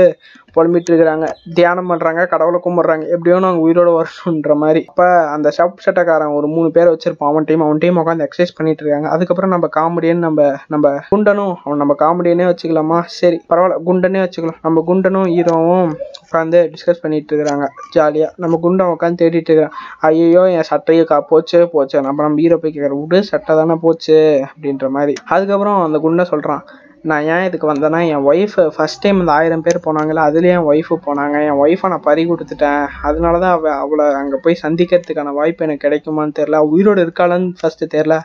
புலம்பிட்டு 0.56 0.90
இருக்கிறாங்க. 0.90 1.26
தியானம் 1.58 1.90
பண்ணுறாங்க 1.90 2.22
கடவுளை 2.32 2.58
கும்பிட்றாங்க. 2.64 3.04
எப்படியோ 3.14 3.36
நாங்கள் 3.44 3.64
உயிரோட 3.66 3.90
வரணுன்ற 3.98 4.54
மாதிரி. 4.64 4.80
இப்போ 4.90 5.06
அந்த 5.34 5.48
ஷப் 5.58 5.82
சட்டக்காரன் 5.86 6.34
ஒரு 6.38 6.48
மூணு 6.54 6.70
பேர் 6.76 6.92
வச்சிருப்பான். 6.94 7.30
அவன் 7.32 7.46
டீம் 7.50 7.64
அவன் 7.66 7.82
டீம் 7.84 8.00
உட்காந்து 8.02 8.26
எக்ஸசைஸ் 8.28 8.56
பண்ணிட்டு 8.58 8.84
இருக்காங்க. 8.84 9.08
அதுக்கப்புறம் 9.14 9.54
நம்ம 9.54 9.68
காமெடியன் 9.78 10.24
நம்ம 10.26 10.48
நம்ம 10.74 10.94
குண்டனும் 11.12 11.54
அவன் 11.64 11.80
நம்ம 11.82 11.96
காமெடியனே 12.04 12.48
வச்சுக்கலாமா? 12.50 13.00
சரி 13.20 13.38
பரவாயில்ல. 13.52 13.78
குண்டனே 13.88 14.22
வச்சுக்கலாம். 14.24 14.60
நம்ம 14.66 14.84
குண்டனும் 14.90 15.28
ஹீரோவும் 15.34 15.92
உட்காந்து 16.24 16.58
டிஸ்கஸ் 16.72 17.02
பண்ணிட்டு 17.02 17.30
இருக்கிறாங்க. 17.32 17.64
ஜாலியாக 17.94 18.32
நம்ம 18.42 18.58
குண்டன் 18.64 18.92
உட்காந்து 18.94 19.20
தேடிட்டு 19.22 19.50
இருக்கிறான். 19.50 19.74
ஐயோ 20.08 20.42
என் 20.56 20.68
சட்டையை 20.70 21.02
கா 21.10 21.16
போச்சு 21.30 21.58
போச்சு. 21.72 21.96
நம்ம 22.06 22.22
நம்ம 22.26 22.40
ஹீரோ 22.44 22.56
போய் 22.62 22.74
கேட்குற 22.74 22.94
விடு 23.00 23.18
சட்டை 23.30 23.52
தானே 23.60 23.74
போச்சு. 23.82 24.18
அப்படின்ற 24.52 24.88
மாதிரி. 24.90 25.14
அதுக்கப்புறம் 25.28 25.82
அந்த 25.82 25.98
குண்டை 25.98 26.24
சொல்கிறான் 26.24 26.64
நான் 27.10 27.24
ஏன் 27.24 27.44
இதுக்கு 27.44 27.66
வந்தேன்னா 27.72 28.00
என் 28.08 28.24
ஒய்ஃபு 28.30 28.62
ஃபஸ்ட் 28.74 29.00
டைம் 29.00 29.20
இந்த 29.20 29.32
ஆயிரம் 29.32 29.60
பேர் 29.60 29.78
போனாங்கல்ல 29.86 30.24
அதுலேயே 30.28 30.52
என் 30.58 30.68
ஒய்ஃபு 30.72 30.96
போனாங்க. 31.06 31.36
என் 31.48 31.60
ஒய்ஃபை 31.62 31.88
நான் 31.88 32.06
பறி 32.08 32.22
கொடுத்துட்டேன். 32.26 32.86
அதனால 33.02 33.38
தான் 33.38 33.54
அவள் 33.56 33.78
அவளை 33.78 34.06
அங்கே 34.14 34.38
போய் 34.42 34.62
சந்திக்கிறதுக்கான 34.62 35.32
வாய்ப்பு 35.32 35.64
எனக்கு 35.66 35.84
கிடைக்குமான்னு 35.86 36.36
தெரில 36.40 36.58
உயிரோடு 36.74 37.02
இருக்காளான்னு 37.06 37.48
ஃபஸ்ட்டு 37.60 37.92
தெரில 37.96 38.16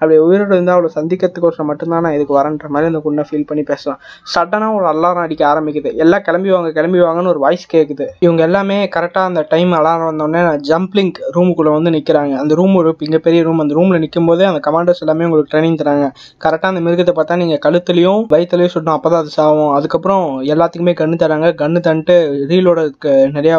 அப்படி 0.00 0.16
உயிரோடு 0.26 0.54
இருந்தால் 0.56 0.76
அவளை 0.76 0.90
சந்திக்கிறதுக்கோசரம் 0.98 1.68
மட்டும்தான் 1.70 2.04
நான் 2.06 2.16
இதுக்கு 2.18 2.34
வரேன்ற 2.38 2.68
மாதிரி 2.74 2.90
அந்த 2.92 3.00
குண்டை 3.06 3.24
ஃபீல் 3.28 3.46
பண்ணி 3.50 3.64
பேசலாம் 3.70 4.00
சடனாக 4.34 4.76
ஒரு 4.78 4.86
அலாரம் 4.92 5.24
அடிக்க 5.26 5.42
ஆரம்பிக்குது. 5.52 5.90
எல்லாம் 6.04 6.24
கிளம்பி 6.28 6.50
வாங்க 6.56 6.70
கிளம்பி 6.78 7.00
வாங்கன்னு 7.06 7.32
ஒரு 7.34 7.42
வாய்ஸ் 7.46 7.66
கேட்குது 7.74 8.06
இவங்க 8.26 8.42
எல்லாமே 8.48 8.78
கரெக்டாக 8.96 9.30
அந்த 9.30 9.42
டைம் 9.52 9.72
அலாரம் 9.80 10.08
வந்தோடனே 10.10 10.42
ஜம்ப்லிங் 10.70 11.12
ரூமுக்குள்ளே 11.36 11.72
வந்து 11.76 11.92
நிற்கிறாங்க 11.96 12.34
அந்த 12.42 12.52
ரூம் 12.60 12.74
ஒரு 12.80 12.92
இங்கே 13.08 13.20
பெரிய 13.26 13.40
ரூம் 13.48 13.62
அந்த 13.64 13.74
ரூமில் 13.78 14.02
நிற்கும் 14.04 14.28
போதே 14.30 14.46
அந்த 14.50 14.60
கமாண்டர்ஸ் 14.66 15.02
எல்லாமே 15.04 15.26
உங்களுக்கு 15.28 15.52
ட்ரைனிங் 15.54 15.78
தராங்க. 15.82 16.06
கரெக்டாக 16.44 16.72
அந்த 16.72 16.82
மிருகத்தை 16.86 17.14
பார்த்தா 17.18 17.38
நீங்கள் 17.42 17.62
கழுத்துலையும் 17.66 18.22
வயிற்றுலையும் 18.34 18.72
சுட்டணும் 18.74 18.96
அப்போ 18.96 19.08
தான் 19.12 19.22
அது 19.24 19.32
சாகும் 19.38 19.72
அதுக்கப்புறம் 19.78 20.24
எல்லாத்துக்குமே 20.52 20.94
கன்று 21.00 21.18
தராங்க. 21.24 21.48
கன்று 21.62 21.80
தந்துட்டு 21.88 22.16
ரீலோடுக்கு 22.52 23.12
நிறையா 23.36 23.58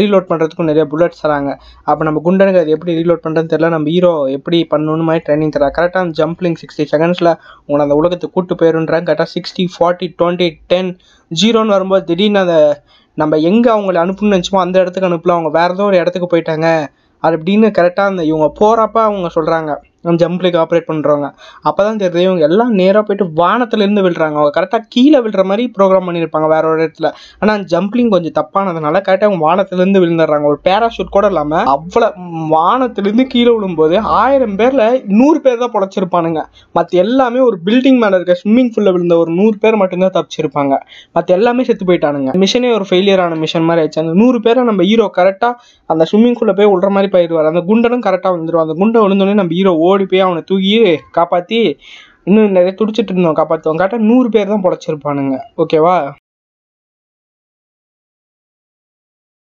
ரீலோட் 0.00 0.28
பண்ணுறதுக்கும் 0.30 0.70
நிறைய 0.70 0.84
புல்லட்ஸ் 0.92 1.22
தராங்க. 1.24 1.50
அப்போ 1.90 2.02
நம்ம 2.08 2.22
குண்டனுக்கு 2.26 2.62
அது 2.64 2.74
எப்படி 2.76 2.92
ரீலோட் 3.00 3.24
பண்ணுறதுன்னு 3.24 3.52
தெரியல. 3.54 3.70
நம்ம 3.76 3.88
ஹீரோ 3.94 4.12
எப்படி 4.36 4.60
பண்ணணுன்னு 4.74 5.06
மாதிரி 5.10 5.24
ட்ரைனிங் 5.28 5.54
தராங்க. 5.56 5.67
கரெக்டான 5.76 6.12
ஜம்ப்லிங் 6.18 6.56
சிக்ஸ்டி 6.62 6.84
செகண்ட்ஸில் 6.92 7.30
உங்களை 7.66 7.82
அந்த 7.82 7.94
உலகத்துக்கு 7.94 8.34
கூட்டு 8.34 8.54
போயிருன்றாங்க 8.54 9.06
கரெக்டாக 9.10 9.26
சிக்ஸ்டி 9.34 9.64
ஃபார்ட்டி 9.74 10.08
டுவெண்ட்டி 10.18 10.48
டென் 10.66 10.98
ஜீரோன்னு 11.30 11.66
வரும்போது 11.66 12.04
திடீர்னு 12.04 12.38
அதை 12.38 12.74
நம்ம 13.14 13.36
எங்கே 13.36 13.70
அவங்கள 13.70 13.98
அனுப்பணும்னு 14.04 14.34
நினச்சோமோ 14.36 14.58
அந்த 14.58 14.78
இடத்துக்கு 14.78 15.08
அனுப்பலாம் 15.08 15.38
அவங்க 15.38 15.50
வேறு 15.50 15.72
ஏதோ 15.72 15.82
ஒரு 15.82 15.96
இடத்துக்கு 15.96 16.36
போயிட்டாங்க. 16.36 16.86
அது 17.22 17.36
அப்படின்னு 17.36 17.68
கரெக்டாக 17.78 18.12
அந்த 18.12 18.24
இவங்க 18.24 18.52
போகிறப்ப 18.60 18.98
அவங்க 18.98 19.30
சொல்கிறாங்க 19.34 19.70
ஜம்ப்லேக்கு 20.04 20.58
ஆப்ரேட் 20.62 20.88
பண்ணுறவங்க 20.90 21.28
அப்போ 21.68 21.80
தான் 21.86 21.98
தெரியுது 22.02 22.24
இவங்க 22.26 22.42
எல்லாம் 22.48 22.72
நேராக 22.80 23.02
போயிட்டு 23.06 23.24
வானத்துலேருந்து 23.40 24.02
விழுறாங்க. 24.06 24.36
அவங்க 24.40 24.52
கரெக்டாக 24.58 24.82
கீழே 24.94 25.18
விழுற 25.24 25.42
மாதிரி 25.50 25.64
ப்ரோக்ராம் 25.76 26.06
பண்ணியிருப்பாங்க 26.08 26.48
வேற 26.54 26.64
ஒரு 26.72 26.80
இடத்துல. 26.84 27.08
ஆனால் 27.42 27.64
ஜம்ப்லிங் 27.72 28.12
கொஞ்சம் 28.14 28.36
தப்பானதுனால 28.38 29.02
கரெக்டாக 29.08 29.28
அவங்க 29.30 29.44
வானத்துலேருந்து 29.48 30.02
விழுந்துடுறாங்க. 30.04 30.46
ஒரு 30.52 30.60
பேராஷூட் 30.68 31.14
கூட 31.16 31.26
இல்லாமல் 31.32 31.66
அவ்வளோ 31.74 32.08
வானத்துலேருந்து 32.54 33.26
கீழே 33.34 33.50
விழும்போது 33.56 33.96
ஆயிரம் 34.22 34.56
பேரில் 34.60 34.86
நூறு 35.18 35.40
பேர் 35.46 35.62
தான் 35.64 35.74
பொழைச்சிருப்பானுங்க. 35.74 36.42
மற்ற 36.78 36.98
எல்லாமே 37.04 37.40
ஒரு 37.48 37.58
பில்டிங் 37.66 38.00
மேலே 38.04 38.14
இருக்க 38.18 38.36
ஸ்விம்மிங் 38.42 38.70
ஃபுல்லில் 38.74 38.94
விழுந்த 38.96 39.16
ஒரு 39.22 39.30
நூறு 39.40 39.56
பேர் 39.64 39.80
மட்டும்தான் 39.82 40.14
தப்பிச்சிருப்பாங்க. 40.16 40.74
மற்ற 41.16 41.28
எல்லாமே 41.38 41.64
செத்து 41.70 41.86
போயிட்டானுங்க. 41.90 42.30
மிஷனே 42.44 42.70
ஒரு 42.78 42.86
ஃபெயிலியரான 42.90 43.38
மிஷன் 43.44 43.66
மாதிரி 43.68 43.82
ஆயிடுச்சு. 43.82 44.02
அந்த 44.04 44.14
நூறு 44.22 44.40
பேரை 44.46 44.64
நம்ம 44.70 44.82
ஹீரோ 44.90 45.08
கரெக்டாக 45.18 45.54
அந்த 45.90 46.02
ஸ்விம்மிங் 46.12 46.36
ஃபுல்லில் 46.38 46.58
போய் 46.60 46.70
விடுற 46.72 46.90
மாதிரி 46.96 47.10
போயிடுவார். 47.16 47.50
அந்த 47.52 47.62
குண்டனும் 47.68 48.04
கரெக்டாக 48.08 48.32
வந்துடும் 48.36 48.64
அந்த 48.64 48.76
குண்டை 48.80 49.02
விழுந்தோடனே 49.04 49.36
நம்ம 49.40 49.54
ஹீரோ 49.58 49.74
ஓடி 49.90 50.04
போய் 50.06 50.26
அவனை 50.26 50.42
தூக்கி 50.50 50.72
காப்பாற்றி 51.18 51.60
இன்னும் 52.28 52.56
நிறைய 52.56 52.72
துடிச்சிட்டு 52.78 53.12
இருந்தோம் 53.12 53.38
காப்பாற்றுவோம் 53.40 53.80
கரெக்டாக 53.80 54.08
நூறு 54.10 54.28
பேர் 54.28 54.50
தான் 54.52 54.64
பொழைச்சிருப்பானுங்க. 54.64 55.36
ஓகேவா? 55.62 55.96